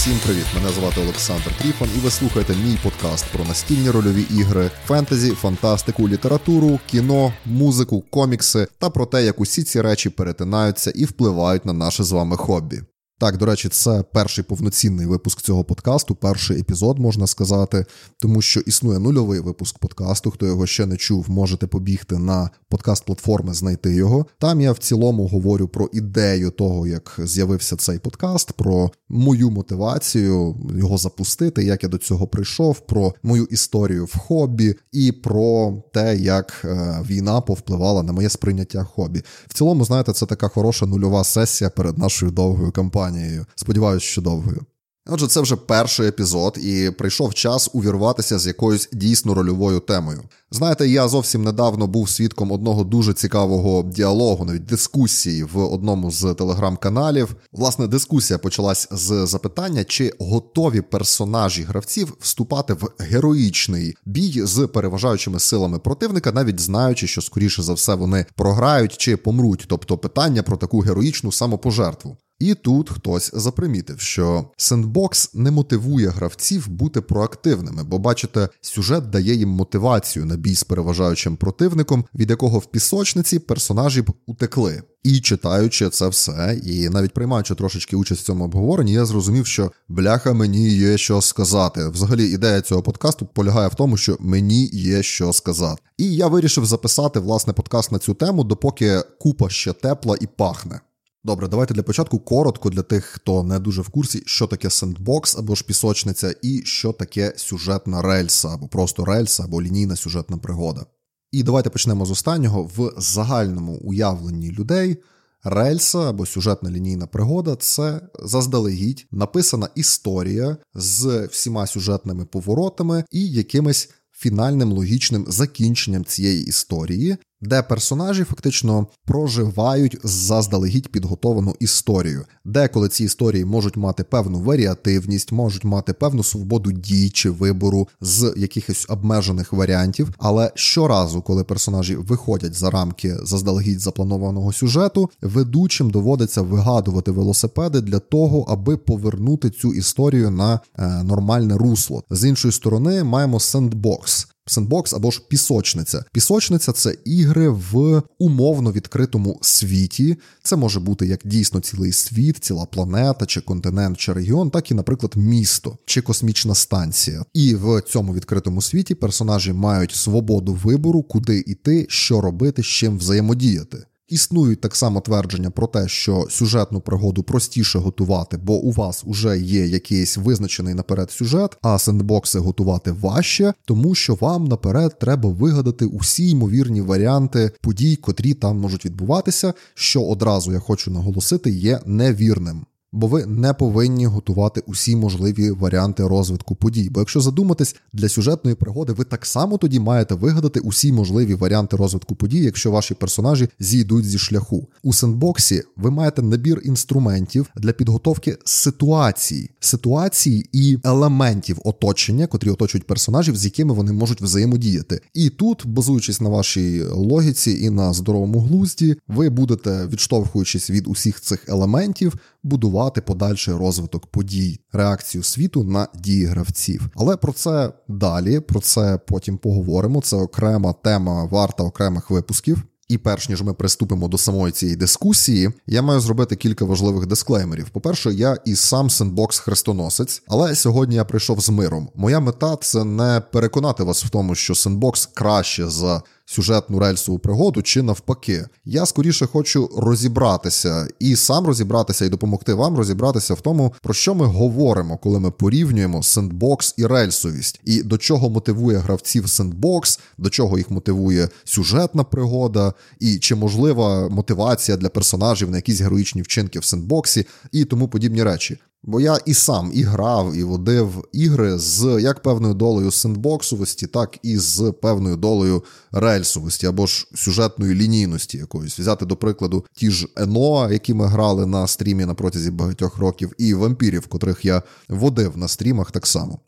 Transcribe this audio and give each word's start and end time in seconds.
Всім 0.00 0.18
привіт! 0.26 0.44
Мене 0.54 0.68
звати 0.68 1.00
Олександр 1.00 1.52
Тріфан, 1.58 1.88
і 1.96 1.98
ви 1.98 2.10
слухаєте 2.10 2.54
мій 2.54 2.78
подкаст 2.82 3.26
про 3.32 3.44
настільні 3.44 3.90
рольові 3.90 4.26
ігри, 4.30 4.70
фентезі, 4.86 5.30
фантастику, 5.30 6.08
літературу, 6.08 6.78
кіно, 6.86 7.32
музику, 7.46 8.04
комікси 8.10 8.66
та 8.78 8.90
про 8.90 9.06
те, 9.06 9.24
як 9.24 9.40
усі 9.40 9.62
ці 9.62 9.80
речі 9.80 10.10
перетинаються 10.10 10.90
і 10.90 11.04
впливають 11.04 11.66
на 11.66 11.72
наше 11.72 12.04
з 12.04 12.12
вами 12.12 12.36
хобі. 12.36 12.82
Так, 13.20 13.36
до 13.36 13.46
речі, 13.46 13.68
це 13.68 14.04
перший 14.12 14.44
повноцінний 14.44 15.06
випуск 15.06 15.42
цього 15.42 15.64
подкасту, 15.64 16.14
перший 16.14 16.60
епізод, 16.60 16.98
можна 16.98 17.26
сказати, 17.26 17.84
тому 18.18 18.42
що 18.42 18.60
існує 18.60 18.98
нульовий 18.98 19.40
випуск 19.40 19.78
подкасту. 19.78 20.30
Хто 20.30 20.46
його 20.46 20.66
ще 20.66 20.86
не 20.86 20.96
чув, 20.96 21.30
можете 21.30 21.66
побігти 21.66 22.18
на 22.18 22.50
подкаст-платформи, 22.70 23.54
знайти 23.54 23.94
його. 23.94 24.26
Там 24.38 24.60
я 24.60 24.72
в 24.72 24.78
цілому 24.78 25.26
говорю 25.26 25.68
про 25.68 25.88
ідею 25.92 26.50
того, 26.50 26.86
як 26.86 27.16
з'явився 27.18 27.76
цей 27.76 27.98
подкаст, 27.98 28.52
про 28.52 28.90
мою 29.08 29.50
мотивацію 29.50 30.56
його 30.76 30.98
запустити, 30.98 31.64
як 31.64 31.82
я 31.82 31.88
до 31.88 31.98
цього 31.98 32.26
прийшов, 32.26 32.80
про 32.80 33.14
мою 33.22 33.44
історію 33.44 34.04
в 34.04 34.16
хобі 34.18 34.74
і 34.92 35.12
про 35.12 35.74
те, 35.92 36.16
як 36.16 36.62
е, 36.64 37.02
війна 37.08 37.40
повпливала 37.40 38.02
на 38.02 38.12
моє 38.12 38.28
сприйняття 38.28 38.84
хобі. 38.84 39.22
В 39.48 39.54
цілому, 39.54 39.84
знаєте, 39.84 40.12
це 40.12 40.26
така 40.26 40.48
хороша 40.48 40.86
нульова 40.86 41.24
сесія 41.24 41.70
перед 41.70 41.98
нашою 41.98 42.32
довгою 42.32 42.72
кампанією 42.72 43.09
компанією. 43.10 43.46
Сподіваюсь, 43.54 44.02
що 44.02 44.22
довгою. 44.22 44.66
Отже, 45.12 45.26
це 45.26 45.40
вже 45.40 45.56
перший 45.56 46.08
епізод, 46.08 46.58
і 46.62 46.90
прийшов 46.90 47.34
час 47.34 47.70
увірватися 47.72 48.38
з 48.38 48.46
якоюсь 48.46 48.88
дійсно 48.92 49.34
рольовою 49.34 49.80
темою. 49.80 50.22
Знаєте, 50.50 50.88
я 50.88 51.08
зовсім 51.08 51.44
недавно 51.44 51.86
був 51.86 52.10
свідком 52.10 52.52
одного 52.52 52.84
дуже 52.84 53.12
цікавого 53.12 53.82
діалогу, 53.82 54.44
навіть 54.44 54.64
дискусії 54.64 55.44
в 55.44 55.58
одному 55.58 56.10
з 56.10 56.34
телеграм-каналів. 56.34 57.36
Власне, 57.52 57.86
дискусія 57.86 58.38
почалась 58.38 58.88
з 58.90 59.26
запитання, 59.26 59.84
чи 59.84 60.12
готові 60.18 60.80
персонажі 60.80 61.62
гравців 61.62 62.16
вступати 62.20 62.72
в 62.72 62.88
героїчний 62.98 63.96
бій 64.06 64.42
з 64.44 64.66
переважаючими 64.66 65.40
силами 65.40 65.78
противника, 65.78 66.32
навіть 66.32 66.60
знаючи, 66.60 67.06
що 67.06 67.22
скоріше 67.22 67.62
за 67.62 67.72
все 67.72 67.94
вони 67.94 68.26
програють 68.34 68.96
чи 68.96 69.16
помруть. 69.16 69.64
Тобто 69.68 69.98
питання 69.98 70.42
про 70.42 70.56
таку 70.56 70.80
героїчну 70.80 71.32
самопожертву. 71.32 72.16
І 72.40 72.54
тут 72.54 72.90
хтось 72.90 73.30
запримітив, 73.34 74.00
що 74.00 74.44
сендбокс 74.56 75.34
не 75.34 75.50
мотивує 75.50 76.08
гравців 76.08 76.68
бути 76.68 77.00
проактивними, 77.00 77.84
бо 77.84 77.98
бачите, 77.98 78.48
сюжет 78.60 79.10
дає 79.10 79.34
їм 79.34 79.48
мотивацію 79.48 80.24
на 80.24 80.36
бій 80.36 80.54
з 80.54 80.64
переважаючим 80.64 81.36
противником, 81.36 82.04
від 82.14 82.30
якого 82.30 82.58
в 82.58 82.66
пісочниці 82.66 83.38
персонажі 83.38 84.02
б 84.02 84.12
утекли. 84.26 84.82
І 85.02 85.20
читаючи 85.20 85.90
це 85.90 86.08
все, 86.08 86.60
і 86.64 86.88
навіть 86.88 87.14
приймаючи 87.14 87.54
трошечки 87.54 87.96
участь 87.96 88.22
в 88.22 88.24
цьому 88.24 88.44
обговоренні, 88.44 88.92
я 88.92 89.04
зрозумів, 89.04 89.46
що 89.46 89.72
бляха 89.88 90.32
мені 90.32 90.68
є 90.68 90.98
що 90.98 91.20
сказати. 91.20 91.88
Взагалі, 91.88 92.24
ідея 92.24 92.60
цього 92.60 92.82
подкасту 92.82 93.26
полягає 93.26 93.68
в 93.68 93.74
тому, 93.74 93.96
що 93.96 94.16
мені 94.20 94.66
є 94.72 95.02
що 95.02 95.32
сказати. 95.32 95.82
І 95.98 96.14
я 96.14 96.26
вирішив 96.26 96.66
записати 96.66 97.20
власне 97.20 97.52
подкаст 97.52 97.92
на 97.92 97.98
цю 97.98 98.14
тему, 98.14 98.44
допоки 98.44 99.02
купа 99.18 99.48
ще 99.48 99.72
тепла 99.72 100.16
і 100.20 100.26
пахне. 100.26 100.80
Добре, 101.24 101.48
давайте 101.48 101.74
для 101.74 101.82
початку 101.82 102.18
коротко 102.18 102.70
для 102.70 102.82
тих, 102.82 103.04
хто 103.04 103.42
не 103.42 103.58
дуже 103.58 103.82
в 103.82 103.88
курсі, 103.88 104.22
що 104.26 104.46
таке 104.46 104.70
сендбокс 104.70 105.38
або 105.38 105.54
ж 105.54 105.64
пісочниця, 105.64 106.34
і 106.42 106.62
що 106.64 106.92
таке 106.92 107.32
сюжетна 107.36 108.02
рельса, 108.02 108.48
або 108.48 108.68
просто 108.68 109.04
рельса, 109.04 109.44
або 109.44 109.62
лінійна 109.62 109.96
сюжетна 109.96 110.38
пригода. 110.38 110.86
І 111.32 111.42
давайте 111.42 111.70
почнемо 111.70 112.06
з 112.06 112.10
останнього. 112.10 112.70
В 112.76 112.92
загальному 112.96 113.72
уявленні 113.72 114.50
людей 114.50 114.96
рельса 115.44 115.98
або 115.98 116.26
сюжетна 116.26 116.70
лінійна 116.70 117.06
пригода 117.06 117.56
це 117.56 118.00
заздалегідь 118.22 119.06
написана 119.10 119.68
історія 119.74 120.56
з 120.74 121.26
всіма 121.26 121.66
сюжетними 121.66 122.24
поворотами 122.24 123.04
і 123.10 123.26
якимись 123.26 123.90
фінальним 124.12 124.72
логічним 124.72 125.24
закінченням 125.28 126.04
цієї 126.04 126.44
історії, 126.44 127.16
де 127.42 127.62
персонажі 127.62 128.24
фактично 128.24 128.86
проживають 129.04 129.98
заздалегідь 130.02 130.88
підготовану 130.88 131.54
історію. 131.60 132.24
Деколи 132.44 132.88
ці 132.88 133.04
історії 133.04 133.44
можуть 133.44 133.76
мати 133.76 134.04
певну 134.04 134.40
варіативність, 134.40 135.32
можуть 135.32 135.64
мати 135.64 135.92
певну 135.92 136.22
свободу 136.22 136.72
дій 136.72 137.10
чи 137.10 137.30
вибору 137.30 137.88
з 138.00 138.34
якихось 138.36 138.86
обмежених 138.88 139.52
варіантів. 139.52 140.10
Але 140.18 140.52
щоразу, 140.54 141.22
коли 141.22 141.44
персонажі 141.44 141.96
виходять 141.96 142.54
за 142.54 142.70
рамки 142.70 143.16
заздалегідь 143.22 143.80
запланованого 143.80 144.52
сюжету, 144.52 145.10
ведучим 145.22 145.90
доводиться 145.90 146.42
вигадувати 146.42 147.10
велосипеди 147.10 147.80
для 147.80 147.98
того, 147.98 148.46
аби 148.48 148.76
повернути 148.76 149.50
цю 149.50 149.74
історію 149.74 150.30
на 150.30 150.60
е, 150.78 151.02
нормальне 151.02 151.56
русло. 151.56 152.04
З 152.10 152.28
іншої 152.28 152.52
сторони, 152.52 153.04
маємо 153.04 153.40
сендбокс. 153.40 154.28
Сендбокс 154.46 154.92
або 154.92 155.10
ж 155.10 155.22
пісочниця. 155.28 156.04
Пісочниця 156.12 156.72
це 156.72 156.94
ігри 157.04 157.48
в 157.48 158.02
умовно 158.18 158.72
відкритому 158.72 159.38
світі. 159.42 160.16
Це 160.42 160.56
може 160.56 160.80
бути 160.80 161.06
як 161.06 161.20
дійсно 161.24 161.60
цілий 161.60 161.92
світ, 161.92 162.44
ціла 162.44 162.66
планета, 162.66 163.26
чи 163.26 163.40
континент, 163.40 163.98
чи 163.98 164.12
регіон, 164.12 164.50
так 164.50 164.70
і, 164.70 164.74
наприклад, 164.74 165.12
місто 165.16 165.78
чи 165.86 166.02
космічна 166.02 166.54
станція. 166.54 167.24
І 167.34 167.54
в 167.54 167.80
цьому 167.80 168.14
відкритому 168.14 168.62
світі 168.62 168.94
персонажі 168.94 169.52
мають 169.52 169.92
свободу 169.92 170.54
вибору, 170.54 171.02
куди 171.02 171.38
йти, 171.38 171.86
що 171.88 172.20
робити, 172.20 172.62
з 172.62 172.66
чим 172.66 172.98
взаємодіяти. 172.98 173.84
Існують 174.10 174.60
так 174.60 174.76
само 174.76 175.00
твердження 175.00 175.50
про 175.50 175.66
те, 175.66 175.88
що 175.88 176.26
сюжетну 176.30 176.80
пригоду 176.80 177.22
простіше 177.22 177.78
готувати, 177.78 178.36
бо 178.36 178.54
у 178.54 178.72
вас 178.72 179.04
вже 179.06 179.38
є 179.38 179.66
якийсь 179.66 180.16
визначений 180.16 180.74
наперед 180.74 181.10
сюжет, 181.10 181.56
а 181.62 181.78
сендбокси 181.78 182.38
готувати 182.38 182.92
важче, 182.92 183.54
тому 183.64 183.94
що 183.94 184.14
вам 184.14 184.44
наперед 184.44 184.98
треба 184.98 185.30
вигадати 185.30 185.84
усі 185.84 186.30
ймовірні 186.30 186.80
варіанти 186.80 187.50
подій, 187.60 187.96
котрі 187.96 188.34
там 188.34 188.58
можуть 188.58 188.84
відбуватися, 188.84 189.54
що 189.74 190.02
одразу 190.02 190.52
я 190.52 190.58
хочу 190.58 190.90
наголосити, 190.90 191.50
є 191.50 191.80
невірним 191.86 192.66
бо 192.92 193.06
ви 193.06 193.26
не 193.26 193.54
повинні 193.54 194.06
готувати 194.06 194.62
усі 194.66 194.96
можливі 194.96 195.50
варіанти 195.50 196.06
розвитку 196.06 196.54
подій. 196.54 196.88
Бо 196.90 197.00
якщо 197.00 197.20
задуматись 197.20 197.76
для 197.92 198.08
сюжетної 198.08 198.56
пригоди, 198.56 198.92
ви 198.92 199.04
так 199.04 199.26
само 199.26 199.58
тоді 199.58 199.80
маєте 199.80 200.14
вигадати 200.14 200.60
усі 200.60 200.92
можливі 200.92 201.34
варіанти 201.34 201.76
розвитку 201.76 202.14
подій, 202.14 202.38
якщо 202.38 202.70
ваші 202.70 202.94
персонажі 202.94 203.48
зійдуть 203.60 204.04
зі 204.04 204.18
шляху. 204.18 204.68
У 204.82 204.92
сендбоксі 204.92 205.62
ви 205.76 205.90
маєте 205.90 206.22
набір 206.22 206.60
інструментів 206.64 207.46
для 207.56 207.72
підготовки 207.72 208.36
ситуації, 208.44 209.50
ситуації 209.60 210.48
і 210.52 210.78
елементів 210.84 211.58
оточення, 211.64 212.26
котрі 212.26 212.50
оточують 212.50 212.86
персонажів, 212.86 213.36
з 213.36 213.44
якими 213.44 213.74
вони 213.74 213.92
можуть 213.92 214.22
взаємодіяти. 214.22 215.00
І 215.14 215.30
тут, 215.30 215.66
базуючись 215.66 216.20
на 216.20 216.28
вашій 216.28 216.82
логіці 216.82 217.50
і 217.50 217.70
на 217.70 217.92
здоровому 217.92 218.40
глузді, 218.40 218.96
ви 219.08 219.30
будете 219.30 219.86
відштовхуючись 219.86 220.70
від 220.70 220.88
усіх 220.88 221.20
цих 221.20 221.48
елементів 221.48 222.14
будувати 222.42 222.79
подальший 222.88 223.54
розвиток 223.54 224.06
подій, 224.06 224.60
реакцію 224.72 225.24
світу 225.24 225.64
на 225.64 225.88
дії 225.94 226.24
гравців. 226.24 226.90
Але 226.96 227.16
про 227.16 227.32
це 227.32 227.72
далі, 227.88 228.40
про 228.40 228.60
це 228.60 228.98
потім 229.06 229.38
поговоримо. 229.38 230.00
Це 230.00 230.16
окрема 230.16 230.72
тема, 230.72 231.24
варта 231.24 231.64
окремих 231.64 232.10
випусків. 232.10 232.64
І 232.90 232.98
перш 232.98 233.28
ніж 233.28 233.42
ми 233.42 233.54
приступимо 233.54 234.08
до 234.08 234.18
самої 234.18 234.52
цієї 234.52 234.76
дискусії, 234.76 235.50
я 235.66 235.82
маю 235.82 236.00
зробити 236.00 236.36
кілька 236.36 236.64
важливих 236.64 237.06
дисклеймерів. 237.06 237.68
По-перше, 237.70 238.12
я 238.12 238.36
і 238.44 238.56
сам 238.56 238.90
сендбокс 238.90 239.38
хрестоносець, 239.38 240.22
але 240.28 240.54
сьогодні 240.54 240.96
я 240.96 241.04
прийшов 241.04 241.40
з 241.40 241.50
миром. 241.50 241.88
Моя 241.94 242.20
мета 242.20 242.56
це 242.56 242.84
не 242.84 243.22
переконати 243.32 243.82
вас 243.82 244.04
в 244.04 244.10
тому, 244.10 244.34
що 244.34 244.54
сендбокс 244.54 245.06
краще 245.06 245.68
за 245.68 246.02
сюжетну 246.30 246.78
рельсову 246.78 247.18
пригоду, 247.18 247.62
чи 247.62 247.82
навпаки. 247.82 248.46
Я 248.64 248.86
скоріше 248.86 249.26
хочу 249.26 249.70
розібратися 249.76 250.88
і 250.98 251.16
сам 251.16 251.46
розібратися, 251.46 252.04
і 252.04 252.08
допомогти 252.08 252.54
вам 252.54 252.76
розібратися 252.76 253.34
в 253.34 253.40
тому, 253.40 253.74
про 253.82 253.94
що 253.94 254.14
ми 254.14 254.26
говоримо, 254.26 254.98
коли 254.98 255.20
ми 255.20 255.30
порівнюємо 255.30 256.02
сендбокс 256.02 256.74
і 256.76 256.86
рельсовість, 256.86 257.60
і 257.64 257.82
до 257.82 257.98
чого 257.98 258.30
мотивує 258.30 258.78
гравців 258.78 259.28
сендбокс, 259.28 260.00
до 260.18 260.30
чого 260.30 260.58
їх 260.58 260.70
мотивує 260.70 261.28
сюжетна 261.44 262.04
пригода, 262.04 262.72
і 263.00 263.18
чи 263.18 263.34
можлива 263.34 264.08
мотивація 264.08 264.76
для 264.76 264.88
персонажів 264.88 265.50
на 265.50 265.56
якісь 265.56 265.80
героїчні 265.80 266.22
вчинки 266.22 266.58
в 266.58 266.64
сендбоксі 266.64 267.26
і 267.52 267.64
тому 267.64 267.88
подібні 267.88 268.22
речі. 268.22 268.58
Бо 268.82 269.00
я 269.00 269.18
і 269.26 269.34
сам 269.34 269.70
і 269.74 269.82
грав, 269.82 270.34
і 270.34 270.44
водив 270.44 271.08
ігри 271.12 271.58
з 271.58 272.00
як 272.00 272.22
певною 272.22 272.54
долею 272.54 272.90
сендбоксовості, 272.90 273.86
так 273.86 274.18
і 274.22 274.38
з 274.38 274.72
певною 274.82 275.16
долею 275.16 275.64
рельсовості 275.92 276.66
або 276.66 276.86
ж 276.86 277.06
сюжетної 277.14 277.74
лінійності 277.74 278.38
якоїсь. 278.38 278.78
Взяти, 278.78 279.06
до 279.06 279.16
прикладу, 279.16 279.64
ті 279.74 279.90
ж 279.90 280.08
Ено, 280.16 280.72
які 280.72 280.94
ми 280.94 281.06
грали 281.06 281.46
на 281.46 281.66
стрімі 281.66 282.04
на 282.04 282.14
протязі 282.14 282.50
багатьох 282.50 282.98
років, 282.98 283.32
і 283.38 283.54
вампірів, 283.54 284.06
котрих 284.06 284.44
я 284.44 284.62
водив 284.88 285.36
на 285.36 285.48
стрімах 285.48 285.90
так 285.90 286.06
само. 286.06 286.38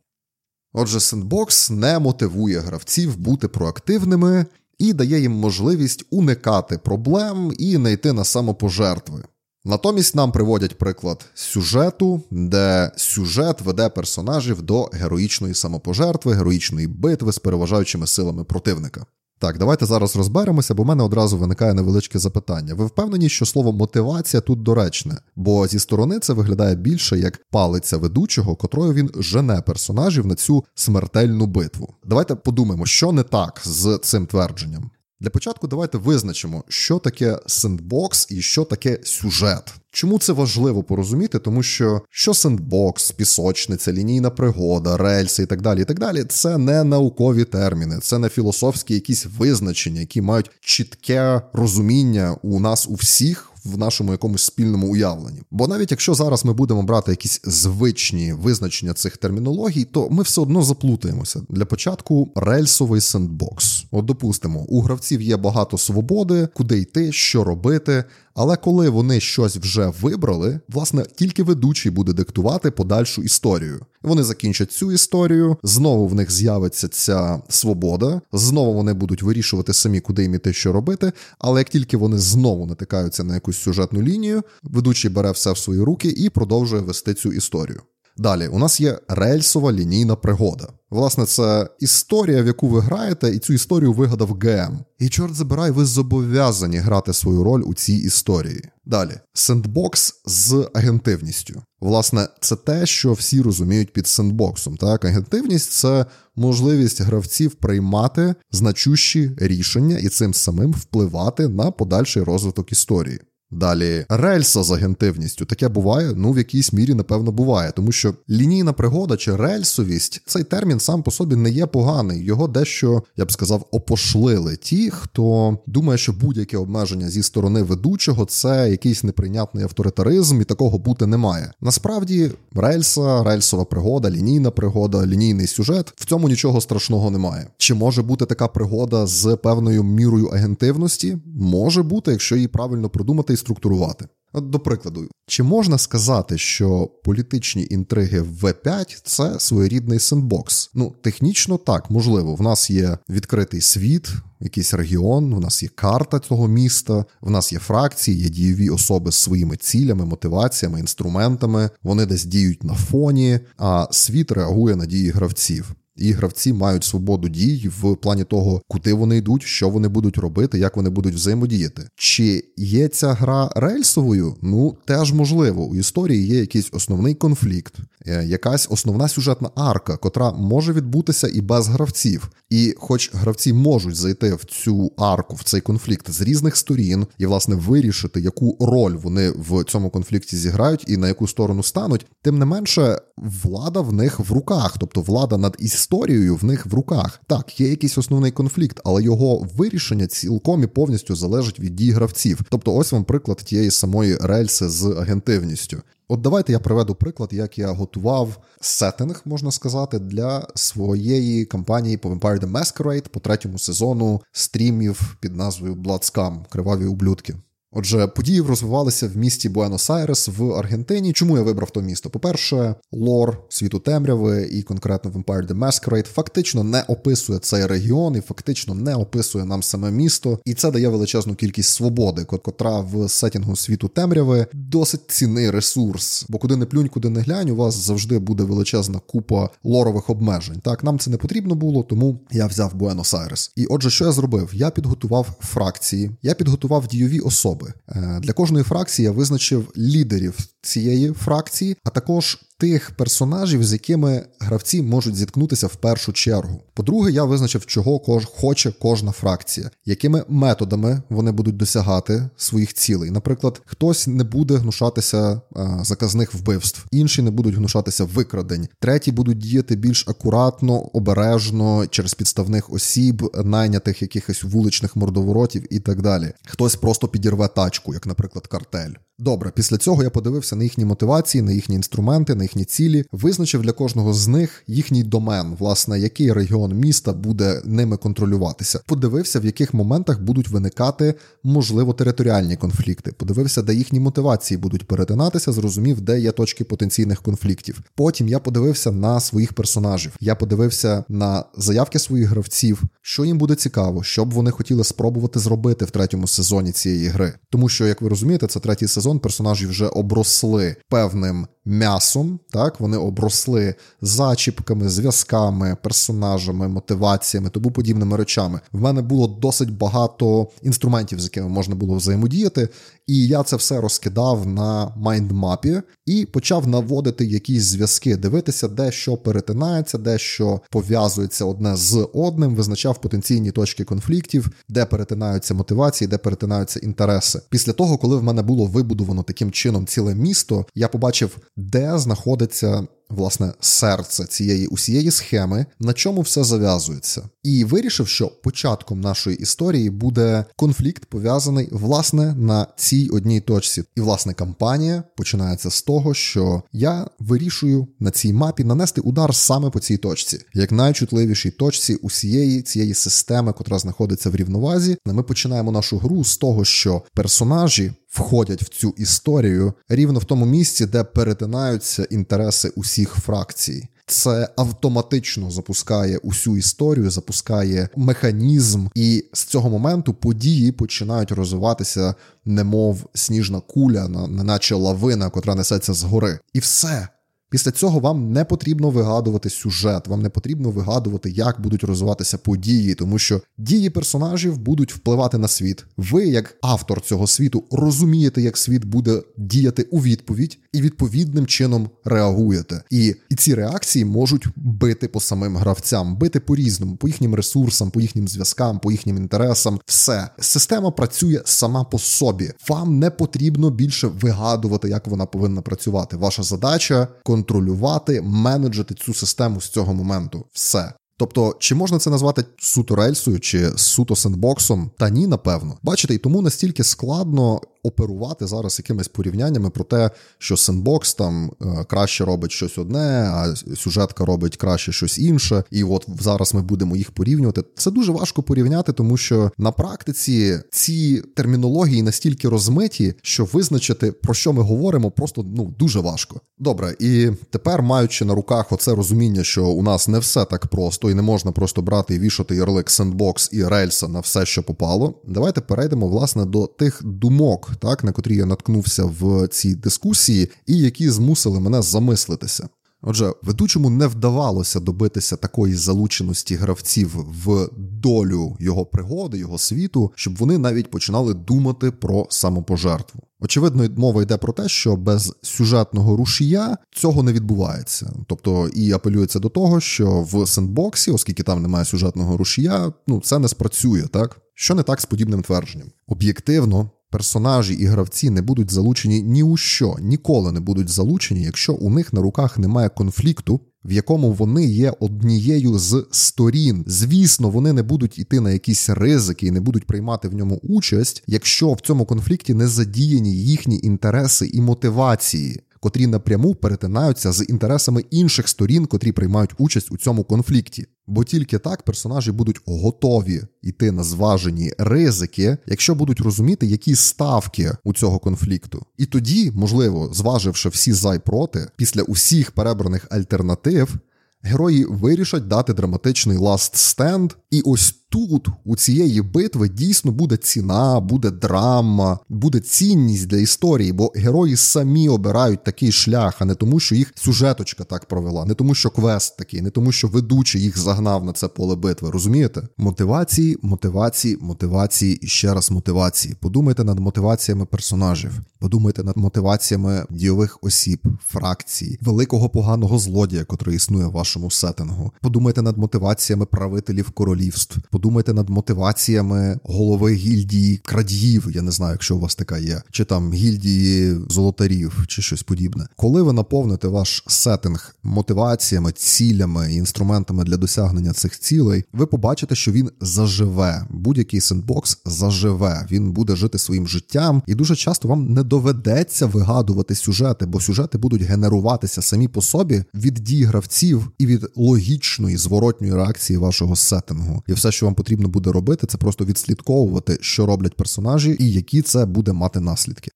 Отже, 0.72 1.00
сендбокс 1.00 1.70
не 1.70 1.98
мотивує 1.98 2.60
гравців 2.60 3.16
бути 3.16 3.48
проактивними 3.48 4.46
і 4.78 4.92
дає 4.92 5.20
їм 5.20 5.32
можливість 5.32 6.04
уникати 6.10 6.78
проблем 6.78 7.52
і 7.58 7.78
не 7.78 7.92
йти 7.92 8.12
на 8.12 8.24
самопожертви. 8.24 9.24
Натомість 9.64 10.14
нам 10.14 10.32
приводять 10.32 10.78
приклад 10.78 11.24
сюжету, 11.34 12.22
де 12.30 12.92
сюжет 12.96 13.60
веде 13.60 13.88
персонажів 13.88 14.62
до 14.62 14.82
героїчної 14.92 15.54
самопожертви, 15.54 16.34
героїчної 16.34 16.86
битви 16.86 17.32
з 17.32 17.38
переважаючими 17.38 18.06
силами 18.06 18.44
противника. 18.44 19.06
Так, 19.38 19.58
давайте 19.58 19.86
зараз 19.86 20.16
розберемося, 20.16 20.74
бо 20.74 20.82
в 20.82 20.86
мене 20.86 21.04
одразу 21.04 21.38
виникає 21.38 21.74
невеличке 21.74 22.18
запитання. 22.18 22.74
Ви 22.74 22.86
впевнені, 22.86 23.28
що 23.28 23.46
слово 23.46 23.72
мотивація 23.72 24.40
тут 24.40 24.62
доречне, 24.62 25.18
бо 25.36 25.66
зі 25.66 25.78
сторони 25.78 26.18
це 26.18 26.32
виглядає 26.32 26.74
більше 26.74 27.18
як 27.18 27.40
палиця 27.50 27.96
ведучого, 27.96 28.56
котрою 28.56 28.92
він 28.92 29.10
жене 29.14 29.60
персонажів 29.60 30.26
на 30.26 30.34
цю 30.34 30.64
смертельну 30.74 31.46
битву. 31.46 31.94
Давайте 32.04 32.34
подумаємо, 32.34 32.86
що 32.86 33.12
не 33.12 33.22
так 33.22 33.60
з 33.64 33.98
цим 34.02 34.26
твердженням. 34.26 34.90
Для 35.22 35.30
початку 35.30 35.68
давайте 35.68 35.98
визначимо, 35.98 36.64
що 36.68 36.98
таке 36.98 37.38
сендбокс 37.46 38.26
і 38.30 38.42
що 38.42 38.64
таке 38.64 38.98
сюжет. 39.04 39.74
Чому 39.90 40.18
це 40.18 40.32
важливо 40.32 40.82
порозуміти? 40.82 41.38
Тому 41.38 41.62
що 41.62 42.00
що 42.10 42.34
сендбокс, 42.34 43.12
пісочниця, 43.12 43.92
лінійна 43.92 44.30
пригода, 44.30 44.96
рельси 44.96 45.42
і 45.42 45.46
так 45.46 45.62
далі, 45.62 45.82
і 45.82 45.84
так 45.84 45.98
далі, 45.98 46.24
це 46.24 46.58
не 46.58 46.84
наукові 46.84 47.44
терміни, 47.44 47.98
це 48.02 48.18
не 48.18 48.28
філософські 48.28 48.94
якісь 48.94 49.26
визначення, 49.38 50.00
які 50.00 50.22
мають 50.22 50.50
чітке 50.60 51.42
розуміння 51.52 52.36
у 52.42 52.60
нас 52.60 52.88
у 52.88 52.94
всіх 52.94 53.51
в 53.64 53.78
нашому 53.78 54.12
якомусь 54.12 54.42
спільному 54.42 54.92
уявленні. 54.92 55.42
Бо 55.50 55.68
навіть 55.68 55.90
якщо 55.90 56.14
зараз 56.14 56.44
ми 56.44 56.52
будемо 56.52 56.82
брати 56.82 57.10
якісь 57.10 57.40
звичні 57.44 58.32
визначення 58.32 58.92
цих 58.92 59.16
термінологій, 59.16 59.84
то 59.84 60.08
ми 60.10 60.22
все 60.22 60.40
одно 60.40 60.62
заплутаємося. 60.62 61.42
Для 61.48 61.64
початку 61.64 62.32
рельсовий 62.34 63.00
сендбокс. 63.00 63.84
От 63.90 64.04
допустимо, 64.04 64.60
у 64.60 64.80
гравців 64.80 65.22
є 65.22 65.36
багато 65.36 65.78
свободи, 65.78 66.48
куди 66.54 66.78
йти, 66.78 67.12
що 67.12 67.44
робити. 67.44 68.04
Але 68.34 68.56
коли 68.56 68.88
вони 68.88 69.20
щось 69.20 69.56
вже 69.56 69.92
вибрали, 70.00 70.60
власне, 70.68 71.04
тільки 71.16 71.42
ведучий 71.42 71.92
буде 71.92 72.12
диктувати 72.12 72.70
подальшу 72.70 73.22
історію. 73.22 73.80
Вони 74.02 74.22
закінчать 74.22 74.72
цю 74.72 74.92
історію, 74.92 75.56
знову 75.62 76.08
в 76.08 76.14
них 76.14 76.30
з'явиться 76.30 76.88
ця 76.88 77.42
свобода, 77.48 78.20
знову 78.32 78.74
вони 78.74 78.92
будуть 78.92 79.22
вирішувати 79.22 79.72
самі, 79.72 80.00
куди 80.00 80.22
їм 80.22 80.34
іти, 80.34 80.52
що 80.52 80.72
робити. 80.72 81.12
Але 81.38 81.60
як 81.60 81.68
тільки 81.68 81.96
вони 81.96 82.18
знову 82.18 82.66
натикаються 82.66 83.24
на 83.24 83.34
якусь 83.34 83.58
сюжетну 83.58 84.02
лінію, 84.02 84.42
ведучий 84.62 85.10
бере 85.10 85.30
все 85.30 85.52
в 85.52 85.58
свої 85.58 85.80
руки 85.80 86.08
і 86.08 86.30
продовжує 86.30 86.82
вести 86.82 87.14
цю 87.14 87.32
історію. 87.32 87.80
Далі, 88.18 88.48
у 88.48 88.58
нас 88.58 88.80
є 88.80 88.98
рельсова 89.08 89.72
лінійна 89.72 90.16
пригода. 90.16 90.68
Власне, 90.90 91.26
це 91.26 91.68
історія, 91.80 92.42
в 92.42 92.46
яку 92.46 92.68
ви 92.68 92.80
граєте, 92.80 93.28
і 93.28 93.38
цю 93.38 93.52
історію 93.52 93.92
вигадав 93.92 94.38
ГМ. 94.42 94.78
І 94.98 95.08
чорт 95.08 95.34
забирай, 95.34 95.70
ви 95.70 95.84
зобов'язані 95.84 96.76
грати 96.76 97.12
свою 97.12 97.44
роль 97.44 97.62
у 97.66 97.74
цій 97.74 97.94
історії. 97.94 98.62
Далі, 98.84 99.12
сендбокс 99.32 100.14
з 100.26 100.70
агентивністю. 100.74 101.62
Власне, 101.80 102.28
це 102.40 102.56
те, 102.56 102.86
що 102.86 103.12
всі 103.12 103.42
розуміють 103.42 103.92
під 103.92 104.06
сендбоксом. 104.06 104.76
Так, 104.76 105.04
агентивність 105.04 105.72
це 105.72 106.06
можливість 106.36 107.00
гравців 107.00 107.54
приймати 107.54 108.34
значущі 108.50 109.30
рішення 109.36 109.98
і 109.98 110.08
цим 110.08 110.34
самим 110.34 110.72
впливати 110.72 111.48
на 111.48 111.70
подальший 111.70 112.22
розвиток 112.22 112.72
історії. 112.72 113.20
Далі 113.52 114.04
рельса 114.08 114.62
з 114.62 114.70
агентивністю 114.70 115.44
таке 115.44 115.68
буває, 115.68 116.12
ну 116.16 116.32
в 116.32 116.38
якійсь 116.38 116.72
мірі, 116.72 116.94
напевно, 116.94 117.32
буває, 117.32 117.72
тому 117.76 117.92
що 117.92 118.14
лінійна 118.30 118.72
пригода 118.72 119.16
чи 119.16 119.36
рельсовість 119.36 120.22
цей 120.26 120.44
термін 120.44 120.80
сам 120.80 121.02
по 121.02 121.10
собі 121.10 121.36
не 121.36 121.50
є 121.50 121.66
поганий. 121.66 122.24
Його 122.24 122.48
дещо, 122.48 123.02
я 123.16 123.24
б 123.24 123.32
сказав, 123.32 123.66
опошлили 123.70 124.56
ті, 124.56 124.90
хто 124.90 125.58
думає, 125.66 125.98
що 125.98 126.12
будь-яке 126.12 126.56
обмеження 126.56 127.10
зі 127.10 127.22
сторони 127.22 127.62
ведучого 127.62 128.24
це 128.24 128.70
якийсь 128.70 129.04
неприйнятний 129.04 129.64
авторитаризм, 129.64 130.40
і 130.40 130.44
такого 130.44 130.78
бути 130.78 131.06
не 131.06 131.16
має. 131.16 131.52
Насправді, 131.60 132.30
рельса, 132.54 133.22
рельсова 133.24 133.64
пригода, 133.64 134.10
лінійна 134.10 134.50
пригода, 134.50 135.06
лінійний 135.06 135.46
сюжет 135.46 135.92
в 135.96 136.06
цьому 136.06 136.28
нічого 136.28 136.60
страшного 136.60 137.10
немає. 137.10 137.46
Чи 137.56 137.74
може 137.74 138.02
бути 138.02 138.26
така 138.26 138.48
пригода 138.48 139.06
з 139.06 139.36
певною 139.42 139.82
мірою 139.82 140.26
агентивності? 140.26 141.18
Може 141.36 141.82
бути, 141.82 142.10
якщо 142.10 142.36
її 142.36 142.48
правильно 142.48 142.88
продумати 142.88 143.32
структурувати. 143.42 144.06
От, 144.32 144.50
До 144.50 144.58
прикладу, 144.58 145.08
чи 145.26 145.42
можна 145.42 145.78
сказати, 145.78 146.38
що 146.38 146.90
політичні 147.04 147.66
інтриги 147.70 148.20
в 148.20 148.44
В5 148.44 149.00
це 149.04 149.40
своєрідний 149.40 149.98
сендбокс? 149.98 150.70
Ну, 150.74 150.94
технічно 151.02 151.58
так, 151.58 151.90
можливо. 151.90 152.34
В 152.34 152.42
нас 152.42 152.70
є 152.70 152.98
відкритий 153.08 153.60
світ, 153.60 154.08
якийсь 154.40 154.74
регіон, 154.74 155.34
в 155.34 155.40
нас 155.40 155.62
є 155.62 155.68
карта 155.68 156.18
цього 156.18 156.48
міста, 156.48 157.04
в 157.20 157.30
нас 157.30 157.52
є 157.52 157.58
фракції, 157.58 158.18
є 158.18 158.28
дієві 158.28 158.70
особи 158.70 159.12
з 159.12 159.16
своїми 159.16 159.56
цілями, 159.56 160.04
мотиваціями, 160.04 160.80
інструментами. 160.80 161.70
Вони 161.82 162.06
десь 162.06 162.24
діють 162.24 162.64
на 162.64 162.74
фоні, 162.74 163.40
а 163.58 163.86
світ 163.90 164.32
реагує 164.32 164.76
на 164.76 164.86
дії 164.86 165.10
гравців. 165.10 165.74
І 165.96 166.12
гравці 166.12 166.52
мають 166.52 166.84
свободу 166.84 167.28
дій 167.28 167.70
в 167.82 167.96
плані 167.96 168.24
того, 168.24 168.62
куди 168.68 168.94
вони 168.94 169.16
йдуть, 169.16 169.42
що 169.42 169.68
вони 169.68 169.88
будуть 169.88 170.18
робити, 170.18 170.58
як 170.58 170.76
вони 170.76 170.90
будуть 170.90 171.14
взаємодіяти. 171.14 171.88
Чи 171.96 172.44
є 172.56 172.88
ця 172.88 173.12
гра 173.12 173.50
рельсовою? 173.56 174.36
Ну 174.42 174.76
теж 174.84 175.12
можливо. 175.12 175.64
У 175.64 175.76
історії 175.76 176.26
є 176.26 176.40
якийсь 176.40 176.68
основний 176.72 177.14
конфлікт, 177.14 177.74
е, 178.06 178.24
якась 178.24 178.66
основна 178.70 179.08
сюжетна 179.08 179.50
арка, 179.54 179.96
котра 179.96 180.32
може 180.32 180.72
відбутися 180.72 181.28
і 181.28 181.40
без 181.40 181.68
гравців. 181.68 182.30
І, 182.50 182.74
хоч 182.78 183.10
гравці 183.14 183.52
можуть 183.52 183.96
зайти 183.96 184.34
в 184.34 184.44
цю 184.44 184.92
арку, 184.98 185.36
в 185.36 185.44
цей 185.44 185.60
конфлікт 185.60 186.10
з 186.10 186.20
різних 186.20 186.56
сторін, 186.56 187.06
і 187.18 187.26
власне 187.26 187.54
вирішити, 187.54 188.20
яку 188.20 188.56
роль 188.60 188.96
вони 188.96 189.30
в 189.30 189.64
цьому 189.64 189.90
конфлікті 189.90 190.36
зіграють 190.36 190.84
і 190.88 190.96
на 190.96 191.08
яку 191.08 191.28
сторону 191.28 191.62
стануть, 191.62 192.06
тим 192.22 192.38
не 192.38 192.44
менше 192.44 192.98
влада 193.16 193.80
в 193.80 193.92
них 193.92 194.20
в 194.20 194.32
руках, 194.32 194.76
тобто 194.78 195.00
влада 195.00 195.36
над 195.36 195.56
історією 195.82 196.36
в 196.36 196.44
них 196.44 196.66
в 196.66 196.74
руках. 196.74 197.20
Так, 197.26 197.60
є 197.60 197.68
якийсь 197.68 197.98
основний 197.98 198.30
конфлікт, 198.30 198.80
але 198.84 199.02
його 199.02 199.46
вирішення 199.56 200.06
цілком 200.06 200.62
і 200.62 200.66
повністю 200.66 201.14
залежить 201.16 201.60
від 201.60 201.76
дій 201.76 201.90
гравців. 201.90 202.40
Тобто, 202.50 202.74
ось 202.74 202.92
вам 202.92 203.04
приклад 203.04 203.36
тієї 203.36 203.70
самої 203.70 204.16
рельси 204.16 204.68
з 204.68 204.86
агентивністю. 204.86 205.82
От 206.08 206.20
давайте 206.20 206.52
я 206.52 206.58
приведу 206.58 206.94
приклад, 206.94 207.32
як 207.32 207.58
я 207.58 207.70
готував 207.70 208.38
сеттинг, 208.60 209.22
можна 209.24 209.50
сказати, 209.52 209.98
для 209.98 210.48
своєї 210.54 211.44
кампанії 211.44 211.96
по 211.96 212.08
Vampire 212.08 212.40
the 212.40 212.52
Masquerade 212.52 213.08
по 213.08 213.20
третьому 213.20 213.58
сезону 213.58 214.20
стрімів 214.32 215.16
під 215.20 215.36
назвою 215.36 215.74
Bloodscum– 215.74 216.44
Криваві 216.50 216.86
ублюдки. 216.86 217.34
Отже, 217.74 218.06
події 218.06 218.40
розвивалися 218.40 219.08
в 219.08 219.16
місті 219.16 219.48
Буенос-Айрес 219.48 220.30
в 220.36 220.54
Аргентині. 220.54 221.12
Чому 221.12 221.36
я 221.36 221.42
вибрав 221.42 221.70
то 221.70 221.80
місто? 221.80 222.10
По-перше, 222.10 222.74
лор 222.92 223.38
світу 223.48 223.78
темряви 223.78 224.48
і 224.52 224.62
конкретно 224.62 225.10
Vampire 225.10 225.46
the 225.46 225.58
Masquerade 225.58 226.06
фактично 226.06 226.64
не 226.64 226.82
описує 226.82 227.38
цей 227.38 227.66
регіон 227.66 228.16
і 228.16 228.20
фактично 228.20 228.74
не 228.74 228.94
описує 228.94 229.44
нам 229.44 229.62
саме 229.62 229.90
місто, 229.90 230.38
і 230.44 230.54
це 230.54 230.70
дає 230.70 230.88
величезну 230.88 231.34
кількість 231.34 231.68
свободи, 231.68 232.24
котра 232.24 232.80
в 232.80 233.08
сетінгу 233.08 233.56
світу 233.56 233.88
темряви 233.88 234.46
досить 234.52 235.00
цінний 235.08 235.50
ресурс. 235.50 236.26
Бо 236.28 236.38
куди 236.38 236.56
не 236.56 236.66
плюнь, 236.66 236.88
куди 236.88 237.08
не 237.08 237.20
глянь, 237.20 237.50
у 237.50 237.56
вас 237.56 237.74
завжди 237.74 238.18
буде 238.18 238.42
величезна 238.42 239.00
купа 239.06 239.50
лорових 239.64 240.10
обмежень. 240.10 240.60
Так, 240.60 240.84
нам 240.84 240.98
це 240.98 241.10
не 241.10 241.16
потрібно 241.16 241.54
було, 241.54 241.82
тому 241.82 242.20
я 242.30 242.46
взяв 242.46 242.74
Буенос-Айрес. 242.74 243.52
І 243.56 243.66
отже, 243.66 243.90
що 243.90 244.04
я 244.04 244.12
зробив? 244.12 244.50
Я 244.52 244.70
підготував 244.70 245.26
фракції, 245.40 246.10
я 246.22 246.34
підготував 246.34 246.86
дійові 246.86 247.20
особи 247.20 247.61
особи. 247.62 247.72
Е, 247.88 248.20
для 248.20 248.32
кожної 248.32 248.64
фракції 248.64 249.04
я 249.04 249.12
визначив 249.12 249.72
лідерів 249.76 250.38
цієї 250.62 251.12
фракції, 251.12 251.76
а 251.84 251.90
також 251.90 252.38
тих 252.62 252.90
персонажів, 252.90 253.64
з 253.64 253.72
якими 253.72 254.22
гравці 254.40 254.82
можуть 254.82 255.16
зіткнутися 255.16 255.66
в 255.66 255.76
першу 255.76 256.12
чергу. 256.12 256.60
По-друге, 256.74 257.10
я 257.10 257.24
визначив, 257.24 257.66
чого 257.66 257.98
кож 257.98 258.24
хоче 258.24 258.72
кожна 258.80 259.12
фракція, 259.12 259.70
якими 259.84 260.24
методами 260.28 261.02
вони 261.08 261.32
будуть 261.32 261.56
досягати 261.56 262.28
своїх 262.36 262.74
цілей. 262.74 263.10
Наприклад, 263.10 263.62
хтось 263.66 264.06
не 264.06 264.24
буде 264.24 264.56
гнушатися 264.56 265.40
а, 265.54 265.84
заказних 265.84 266.34
вбивств, 266.34 266.86
інші 266.90 267.22
не 267.22 267.30
будуть 267.30 267.54
гнушатися 267.54 268.04
викрадень, 268.04 268.68
треті 268.80 269.12
будуть 269.12 269.38
діяти 269.38 269.76
більш 269.76 270.08
акуратно, 270.08 270.78
обережно 270.78 271.86
через 271.86 272.14
підставних 272.14 272.72
осіб, 272.72 273.30
найнятих 273.44 274.02
якихось 274.02 274.44
вуличних 274.44 274.96
мордоворотів 274.96 275.74
і 275.74 275.80
так 275.80 276.02
далі. 276.02 276.32
Хтось 276.46 276.76
просто 276.76 277.08
підірве 277.08 277.48
тачку, 277.48 277.94
як, 277.94 278.06
наприклад, 278.06 278.46
картель. 278.46 278.92
Добре, 279.22 279.52
після 279.54 279.78
цього 279.78 280.02
я 280.02 280.10
подивився 280.10 280.56
на 280.56 280.64
їхні 280.64 280.84
мотивації, 280.84 281.42
на 281.42 281.52
їхні 281.52 281.76
інструменти, 281.76 282.34
на 282.34 282.42
їхні 282.42 282.51
їхні 282.52 282.64
цілі, 282.64 283.04
визначив 283.12 283.62
для 283.62 283.72
кожного 283.72 284.12
з 284.12 284.28
них 284.28 284.62
їхній 284.66 285.02
домен, 285.02 285.56
власне, 285.58 286.00
який 286.00 286.32
регіон 286.32 286.74
міста 286.74 287.12
буде 287.12 287.62
ними 287.64 287.96
контролюватися. 287.96 288.80
Подивився, 288.86 289.40
в 289.40 289.44
яких 289.44 289.74
моментах 289.74 290.20
будуть 290.20 290.48
виникати 290.48 291.14
можливо 291.42 291.92
територіальні 291.92 292.56
конфлікти. 292.56 293.12
Подивився, 293.12 293.62
де 293.62 293.74
їхні 293.74 294.00
мотивації 294.00 294.58
будуть 294.58 294.86
перетинатися, 294.86 295.52
зрозумів, 295.52 296.00
де 296.00 296.20
є 296.20 296.32
точки 296.32 296.64
потенційних 296.64 297.22
конфліктів. 297.22 297.80
Потім 297.94 298.28
я 298.28 298.38
подивився 298.38 298.92
на 298.92 299.20
своїх 299.20 299.52
персонажів. 299.52 300.12
Я 300.20 300.34
подивився 300.34 301.04
на 301.08 301.44
заявки 301.56 301.98
своїх 301.98 302.28
гравців, 302.28 302.82
що 303.02 303.24
їм 303.24 303.38
буде 303.38 303.54
цікаво, 303.54 304.02
що 304.02 304.24
б 304.24 304.30
вони 304.30 304.50
хотіли 304.50 304.84
спробувати 304.84 305.38
зробити 305.38 305.84
в 305.84 305.90
третьому 305.90 306.26
сезоні 306.26 306.72
цієї 306.72 307.08
гри. 307.08 307.32
Тому 307.50 307.68
що, 307.68 307.86
як 307.86 308.02
ви 308.02 308.08
розумієте, 308.08 308.46
це 308.46 308.60
третій 308.60 308.88
сезон 308.88 309.18
персонажі 309.18 309.66
вже 309.66 309.86
обросли 309.86 310.76
певним 310.88 311.46
м'ясом. 311.64 312.40
Так, 312.50 312.80
вони 312.80 312.96
обросли 312.96 313.74
зачіпками, 314.00 314.88
зв'язками, 314.88 315.76
персонажами, 315.82 316.68
мотиваціями, 316.68 317.50
тому 317.50 317.70
подібними 317.70 318.16
речами. 318.16 318.60
В 318.72 318.80
мене 318.80 319.02
було 319.02 319.26
досить 319.26 319.70
багато 319.70 320.48
інструментів, 320.62 321.20
з 321.20 321.24
якими 321.24 321.48
можна 321.48 321.74
було 321.74 321.94
взаємодіяти, 321.94 322.68
і 323.06 323.26
я 323.26 323.42
це 323.42 323.56
все 323.56 323.80
розкидав 323.80 324.46
на 324.46 324.94
mind 324.96 325.39
map 325.39 325.71
і 325.71 325.82
і 326.06 326.26
почав 326.26 326.68
наводити 326.68 327.24
якісь 327.24 327.62
зв'язки, 327.62 328.16
дивитися, 328.16 328.68
де 328.68 328.92
що 328.92 329.16
перетинається, 329.16 329.98
де 329.98 330.18
що 330.18 330.60
пов'язується 330.70 331.44
одне 331.44 331.76
з 331.76 332.08
одним, 332.14 332.54
визначав 332.54 333.00
потенційні 333.00 333.50
точки 333.50 333.84
конфліктів, 333.84 334.50
де 334.68 334.86
перетинаються 334.86 335.54
мотивації, 335.54 336.08
де 336.08 336.18
перетинаються 336.18 336.80
інтереси. 336.80 337.40
Після 337.50 337.72
того, 337.72 337.98
коли 337.98 338.16
в 338.16 338.22
мене 338.22 338.42
було 338.42 338.66
вибудовано 338.66 339.22
таким 339.22 339.50
чином 339.50 339.86
ціле 339.86 340.14
місто, 340.14 340.66
я 340.74 340.88
побачив, 340.88 341.38
де 341.56 341.98
знаходиться 341.98 342.86
власне 343.10 343.52
серце 343.60 344.24
цієї 344.24 344.66
усієї 344.66 345.10
схеми, 345.10 345.66
на 345.80 345.92
чому 345.92 346.20
все 346.20 346.44
зав'язується, 346.44 347.22
і 347.42 347.64
вирішив, 347.64 348.08
що 348.08 348.28
початком 348.28 349.00
нашої 349.00 349.36
історії 349.36 349.90
буде 349.90 350.44
конфлікт 350.56 351.04
пов'язаний 351.04 351.68
власне 351.72 352.34
на 352.34 352.66
цій 352.76 353.08
одній 353.12 353.40
точці. 353.40 353.84
І 353.96 354.00
власне 354.00 354.34
кампанія 354.34 355.02
починається 355.16 355.70
з 355.70 355.82
того, 355.82 356.14
що 356.14 356.62
я 356.72 357.06
вирішую 357.18 357.86
на 358.00 358.10
цій 358.10 358.32
мапі 358.32 358.64
нанести 358.64 359.00
удар 359.00 359.34
саме 359.34 359.70
по 359.70 359.80
цій 359.80 359.96
точці, 359.96 360.38
як 360.54 360.72
найчутливішій 360.72 361.50
точці 361.50 361.94
усієї 361.94 362.62
цієї 362.62 362.94
системи, 362.94 363.52
котра 363.52 363.78
знаходиться 363.78 364.30
в 364.30 364.36
рівновазі. 364.36 364.96
Ми 365.06 365.22
починаємо 365.22 365.72
нашу 365.72 365.98
гру 365.98 366.24
з 366.24 366.36
того, 366.36 366.64
що 366.64 367.02
персонажі 367.14 367.92
входять 368.12 368.62
в 368.62 368.68
цю 368.68 368.94
історію 368.96 369.72
рівно 369.88 370.18
в 370.18 370.24
тому 370.24 370.46
місці, 370.46 370.86
де 370.86 371.04
перетинаються 371.04 372.04
інтереси 372.04 372.72
усіх 372.76 373.14
фракцій. 373.14 373.88
Це 374.06 374.48
автоматично 374.56 375.50
запускає 375.50 376.18
усю 376.18 376.56
історію, 376.56 377.10
запускає 377.10 377.88
механізм, 377.96 378.86
і 378.94 379.24
з 379.32 379.44
цього 379.44 379.70
моменту 379.70 380.14
події 380.14 380.72
починають 380.72 381.32
розвиватися, 381.32 382.14
немов 382.44 383.04
сніжна 383.14 383.60
куля, 383.60 384.08
неначе 384.08 384.74
лавина, 384.74 385.30
котра 385.30 385.54
несеться 385.54 385.92
згори. 385.92 386.38
І 386.52 386.58
все. 386.58 387.08
Після 387.52 387.70
цього 387.70 388.00
вам 388.00 388.32
не 388.32 388.44
потрібно 388.44 388.90
вигадувати 388.90 389.50
сюжет, 389.50 390.08
вам 390.08 390.22
не 390.22 390.28
потрібно 390.28 390.70
вигадувати, 390.70 391.30
як 391.30 391.60
будуть 391.60 391.84
розвиватися 391.84 392.38
події, 392.38 392.94
тому 392.94 393.18
що 393.18 393.40
дії 393.58 393.90
персонажів 393.90 394.58
будуть 394.58 394.94
впливати 394.94 395.38
на 395.38 395.48
світ. 395.48 395.84
Ви, 395.96 396.26
як 396.26 396.56
автор 396.62 397.00
цього 397.00 397.26
світу, 397.26 397.64
розумієте, 397.70 398.42
як 398.42 398.58
світ 398.58 398.84
буде 398.84 399.22
діяти 399.36 399.82
у 399.90 400.00
відповідь, 400.00 400.58
і 400.72 400.82
відповідним 400.82 401.46
чином 401.46 401.90
реагуєте. 402.04 402.82
І, 402.90 403.14
і 403.30 403.34
ці 403.34 403.54
реакції 403.54 404.04
можуть 404.04 404.46
бити 404.56 405.08
по 405.08 405.20
самим 405.20 405.56
гравцям, 405.56 406.16
бити 406.16 406.40
по 406.40 406.56
різному, 406.56 406.96
по 406.96 407.08
їхнім 407.08 407.34
ресурсам, 407.34 407.90
по 407.90 408.00
їхнім 408.00 408.28
зв'язкам, 408.28 408.78
по 408.78 408.90
їхнім 408.90 409.16
інтересам. 409.16 409.80
Все 409.86 410.28
система 410.38 410.90
працює 410.90 411.40
сама 411.44 411.84
по 411.84 411.98
собі. 411.98 412.52
Вам 412.68 412.98
не 412.98 413.10
потрібно 413.10 413.70
більше 413.70 414.06
вигадувати, 414.06 414.88
як 414.88 415.06
вона 415.06 415.26
повинна 415.26 415.62
працювати. 415.62 416.16
Ваша 416.16 416.42
задача 416.42 417.08
контролювати, 417.42 418.22
менеджити 418.22 418.94
цю 418.94 419.14
систему 419.14 419.60
з 419.60 419.68
цього 419.68 419.94
моменту. 419.94 420.44
Все. 420.52 420.92
Тобто, 421.16 421.56
чи 421.58 421.74
можна 421.74 421.98
це 421.98 422.10
назвати 422.10 422.44
суто 422.58 422.96
рельсою, 422.96 423.40
чи 423.40 423.70
суто 423.76 424.16
сендбоксом? 424.16 424.90
Та 424.98 425.10
ні, 425.10 425.26
напевно. 425.26 425.78
Бачите, 425.82 426.14
і 426.14 426.18
тому 426.18 426.42
настільки 426.42 426.84
складно 426.84 427.60
оперувати 427.82 428.46
зараз 428.46 428.78
якимись 428.78 429.08
порівняннями 429.08 429.70
про 429.70 429.84
те, 429.84 430.10
що 430.38 430.56
сендбокс 430.56 431.14
там 431.14 431.50
е, 431.62 431.84
краще 431.88 432.24
робить 432.24 432.52
щось 432.52 432.78
одне, 432.78 433.30
а 433.34 433.56
сюжетка 433.76 434.24
робить 434.24 434.56
краще 434.56 434.92
щось 434.92 435.18
інше. 435.18 435.64
І 435.70 435.84
от 435.84 436.06
зараз 436.20 436.54
ми 436.54 436.62
будемо 436.62 436.96
їх 436.96 437.10
порівнювати. 437.10 437.64
Це 437.76 437.90
дуже 437.90 438.12
важко 438.12 438.42
порівняти, 438.42 438.92
тому 438.92 439.16
що 439.16 439.50
на 439.58 439.72
практиці 439.72 440.60
ці 440.70 441.22
термінології 441.36 442.02
настільки 442.02 442.48
розмиті, 442.48 443.14
що 443.22 443.44
визначити 443.44 444.12
про 444.12 444.34
що 444.34 444.52
ми 444.52 444.62
говоримо, 444.62 445.10
просто 445.10 445.42
ну 445.56 445.74
дуже 445.78 446.00
важко. 446.00 446.40
Добре, 446.58 446.96
і 446.98 447.30
тепер, 447.50 447.82
маючи 447.82 448.24
на 448.24 448.34
руках 448.34 448.72
оце 448.72 448.94
розуміння, 448.94 449.44
що 449.44 449.66
у 449.66 449.82
нас 449.82 450.08
не 450.08 450.18
все 450.18 450.44
так 450.44 450.66
просто, 450.66 451.10
і 451.10 451.14
не 451.14 451.22
можна 451.22 451.52
просто 451.52 451.82
брати 451.82 452.14
і 452.14 452.18
вішати 452.18 452.56
ярлик 452.56 452.90
сендбокс 452.90 453.48
і 453.52 453.64
рельса 453.64 454.08
на 454.08 454.20
все, 454.20 454.46
що 454.46 454.62
попало. 454.62 455.14
Давайте 455.26 455.60
перейдемо 455.60 456.08
власне 456.08 456.44
до 456.44 456.66
тих 456.66 457.00
думок 457.04 457.71
так 457.76 458.04
на 458.04 458.12
котрі 458.12 458.36
я 458.36 458.46
наткнувся 458.46 459.04
в 459.04 459.48
цій 459.48 459.74
дискусії, 459.74 460.48
і 460.66 460.78
які 460.78 461.10
змусили 461.10 461.60
мене 461.60 461.82
замислитися. 461.82 462.68
Отже, 463.02 463.32
ведучому 463.42 463.90
не 463.90 464.06
вдавалося 464.06 464.80
добитися 464.80 465.36
такої 465.36 465.74
залученості 465.74 466.54
гравців 466.54 467.26
в 467.44 467.68
долю 467.76 468.56
його 468.60 468.86
пригоди, 468.86 469.38
його 469.38 469.58
світу, 469.58 470.12
щоб 470.14 470.36
вони 470.36 470.58
навіть 470.58 470.90
починали 470.90 471.34
думати 471.34 471.90
про 471.90 472.26
самопожертву. 472.30 473.20
Очевидно, 473.40 473.88
мова 473.96 474.22
йде 474.22 474.36
про 474.36 474.52
те, 474.52 474.68
що 474.68 474.96
без 474.96 475.34
сюжетного 475.42 476.16
рушія 476.16 476.76
цього 476.92 477.22
не 477.22 477.32
відбувається. 477.32 478.12
Тобто 478.26 478.68
і 478.68 478.92
апелюється 478.92 479.38
до 479.38 479.48
того, 479.48 479.80
що 479.80 480.26
в 480.32 480.46
сендбоксі, 480.46 481.10
оскільки 481.10 481.42
там 481.42 481.62
немає 481.62 481.84
сюжетного 481.84 482.36
рушія, 482.36 482.92
ну 483.06 483.20
це 483.20 483.38
не 483.38 483.48
спрацює, 483.48 484.02
так 484.02 484.36
що 484.54 484.74
не 484.74 484.82
так 484.82 485.00
з 485.00 485.04
подібним 485.04 485.42
твердженням. 485.42 485.88
Об'єктивно, 486.06 486.90
персонажі 487.12 487.74
і 487.74 487.84
гравці 487.84 488.30
не 488.30 488.42
будуть 488.42 488.70
залучені 488.70 489.22
ні 489.22 489.42
у 489.42 489.56
що, 489.56 489.96
ніколи 490.00 490.52
не 490.52 490.60
будуть 490.60 490.88
залучені, 490.88 491.42
якщо 491.42 491.72
у 491.72 491.90
них 491.90 492.12
на 492.12 492.20
руках 492.20 492.58
немає 492.58 492.88
конфлікту, 492.88 493.60
в 493.84 493.92
якому 493.92 494.32
вони 494.32 494.66
є 494.66 494.92
однією 495.00 495.78
з 495.78 496.06
сторін. 496.10 496.84
Звісно, 496.86 497.50
вони 497.50 497.72
не 497.72 497.82
будуть 497.82 498.18
іти 498.18 498.40
на 498.40 498.50
якісь 498.50 498.88
ризики 498.88 499.46
і 499.46 499.50
не 499.50 499.60
будуть 499.60 499.86
приймати 499.86 500.28
в 500.28 500.34
ньому 500.34 500.60
участь, 500.62 501.22
якщо 501.26 501.72
в 501.72 501.80
цьому 501.80 502.04
конфлікті 502.04 502.54
не 502.54 502.68
задіяні 502.68 503.36
їхні 503.36 503.80
інтереси 503.82 504.50
і 504.52 504.60
мотивації 504.60 505.62
котрі 505.82 506.06
напряму 506.06 506.54
перетинаються 506.54 507.32
з 507.32 507.44
інтересами 507.48 508.04
інших 508.10 508.48
сторін, 508.48 508.86
котрі 508.86 509.12
приймають 509.12 509.54
участь 509.58 509.92
у 509.92 509.96
цьому 509.96 510.24
конфлікті. 510.24 510.86
Бо 511.06 511.24
тільки 511.24 511.58
так 511.58 511.82
персонажі 511.82 512.32
будуть 512.32 512.60
готові 512.66 513.42
йти 513.62 513.92
на 513.92 514.04
зважені 514.04 514.72
ризики, 514.78 515.56
якщо 515.66 515.94
будуть 515.94 516.20
розуміти, 516.20 516.66
які 516.66 516.96
ставки 516.96 517.72
у 517.84 517.92
цього 517.94 518.18
конфлікту. 518.18 518.86
І 518.98 519.06
тоді, 519.06 519.50
можливо, 519.50 520.10
зваживши 520.14 520.68
всі 520.68 520.92
за 520.92 521.14
й 521.14 521.18
проти, 521.18 521.68
після 521.76 522.02
усіх 522.02 522.50
перебраних 522.50 523.06
альтернатив, 523.10 523.94
герої 524.42 524.84
вирішать 524.84 525.48
дати 525.48 525.74
драматичний 525.74 526.38
last 526.38 526.74
stand, 526.74 527.34
і 527.50 527.60
ось 527.60 527.94
тут, 528.12 528.48
у 528.64 528.76
цієї 528.76 529.22
битви, 529.22 529.68
дійсно 529.68 530.12
буде 530.12 530.36
ціна, 530.36 531.00
буде 531.00 531.30
драма, 531.30 532.18
буде 532.28 532.60
цінність 532.60 533.26
для 533.26 533.36
історії, 533.36 533.92
бо 533.92 534.12
герої 534.14 534.56
самі 534.56 535.08
обирають 535.08 535.64
такий 535.64 535.92
шлях, 535.92 536.36
а 536.38 536.44
не 536.44 536.54
тому, 536.54 536.80
що 536.80 536.94
їх 536.94 537.12
сюжеточка 537.14 537.84
так 537.84 538.06
провела, 538.06 538.44
не 538.44 538.54
тому, 538.54 538.74
що 538.74 538.90
квест 538.90 539.36
такий, 539.36 539.62
не 539.62 539.70
тому, 539.70 539.92
що 539.92 540.08
ведучий 540.08 540.62
їх 540.62 540.78
загнав 540.78 541.24
на 541.24 541.32
це 541.32 541.48
поле 541.48 541.76
битви. 541.76 542.10
Розумієте? 542.10 542.62
Мотивації, 542.76 543.58
мотивації, 543.62 544.38
мотивації 544.40 545.14
і 545.14 545.26
ще 545.26 545.54
раз 545.54 545.70
мотивації. 545.70 546.36
Подумайте 546.40 546.84
над 546.84 546.98
мотиваціями 546.98 547.64
персонажів, 547.66 548.40
подумайте 548.58 549.04
над 549.04 549.16
мотиваціями 549.16 550.06
дійових 550.10 550.58
осіб, 550.62 551.00
фракцій, 551.28 551.98
великого 552.00 552.48
поганого 552.48 552.98
злодія, 552.98 553.44
котрий 553.44 553.76
існує 553.76 554.06
в 554.06 554.10
вашому 554.10 554.50
сеттингу. 554.50 555.12
Подумайте 555.20 555.62
над 555.62 555.78
мотиваціями 555.78 556.46
правителів 556.46 557.10
королівств 557.10 557.78
подумайте 558.02 558.32
над 558.32 558.50
мотиваціями 558.50 559.58
голови 559.64 560.14
гільдії 560.14 560.80
крадіїв. 560.84 561.48
Я 561.54 561.62
не 561.62 561.70
знаю, 561.70 561.92
якщо 561.92 562.16
у 562.16 562.20
вас 562.20 562.34
така 562.34 562.58
є, 562.58 562.82
чи 562.90 563.04
там 563.04 563.32
гільдії 563.32 564.16
золотарів, 564.28 565.04
чи 565.08 565.22
щось 565.22 565.42
подібне. 565.42 565.86
Коли 565.96 566.22
ви 566.22 566.32
наповните 566.32 566.88
ваш 566.88 567.24
сеттинг 567.26 567.94
мотиваціями, 568.02 568.92
цілями 568.92 569.72
і 569.72 569.76
інструментами 569.76 570.44
для 570.44 570.56
досягнення 570.56 571.12
цих 571.12 571.40
цілей, 571.40 571.84
ви 571.92 572.06
побачите, 572.06 572.54
що 572.54 572.72
він 572.72 572.90
заживе. 573.00 573.86
Будь-який 573.90 574.40
сендбокс 574.40 574.98
заживе. 575.04 575.86
Він 575.90 576.12
буде 576.12 576.36
жити 576.36 576.58
своїм 576.58 576.88
життям, 576.88 577.42
і 577.46 577.54
дуже 577.54 577.76
часто 577.76 578.08
вам 578.08 578.32
не 578.32 578.42
доведеться 578.42 579.26
вигадувати 579.26 579.94
сюжети, 579.94 580.46
бо 580.46 580.60
сюжети 580.60 580.98
будуть 580.98 581.22
генеруватися 581.22 582.02
самі 582.02 582.28
по 582.28 582.42
собі 582.42 582.84
від 582.94 583.14
дій 583.14 583.44
гравців 583.44 584.10
і 584.18 584.26
від 584.26 584.46
логічної 584.56 585.36
зворотньої 585.36 585.94
реакції 585.94 586.38
вашого 586.38 586.76
сеттингу. 586.76 587.42
І 587.46 587.52
все, 587.52 587.72
що 587.72 587.91
вам 587.92 587.96
потрібно 587.96 588.28
буде 588.28 588.52
робити, 588.52 588.86
це 588.86 588.98
просто 588.98 589.24
відслідковувати, 589.24 590.18
що 590.20 590.46
роблять 590.46 590.76
персонажі, 590.76 591.36
і 591.40 591.52
які 591.52 591.82
це 591.82 592.06
буде 592.06 592.32
мати 592.32 592.60
наслідки. 592.60 593.10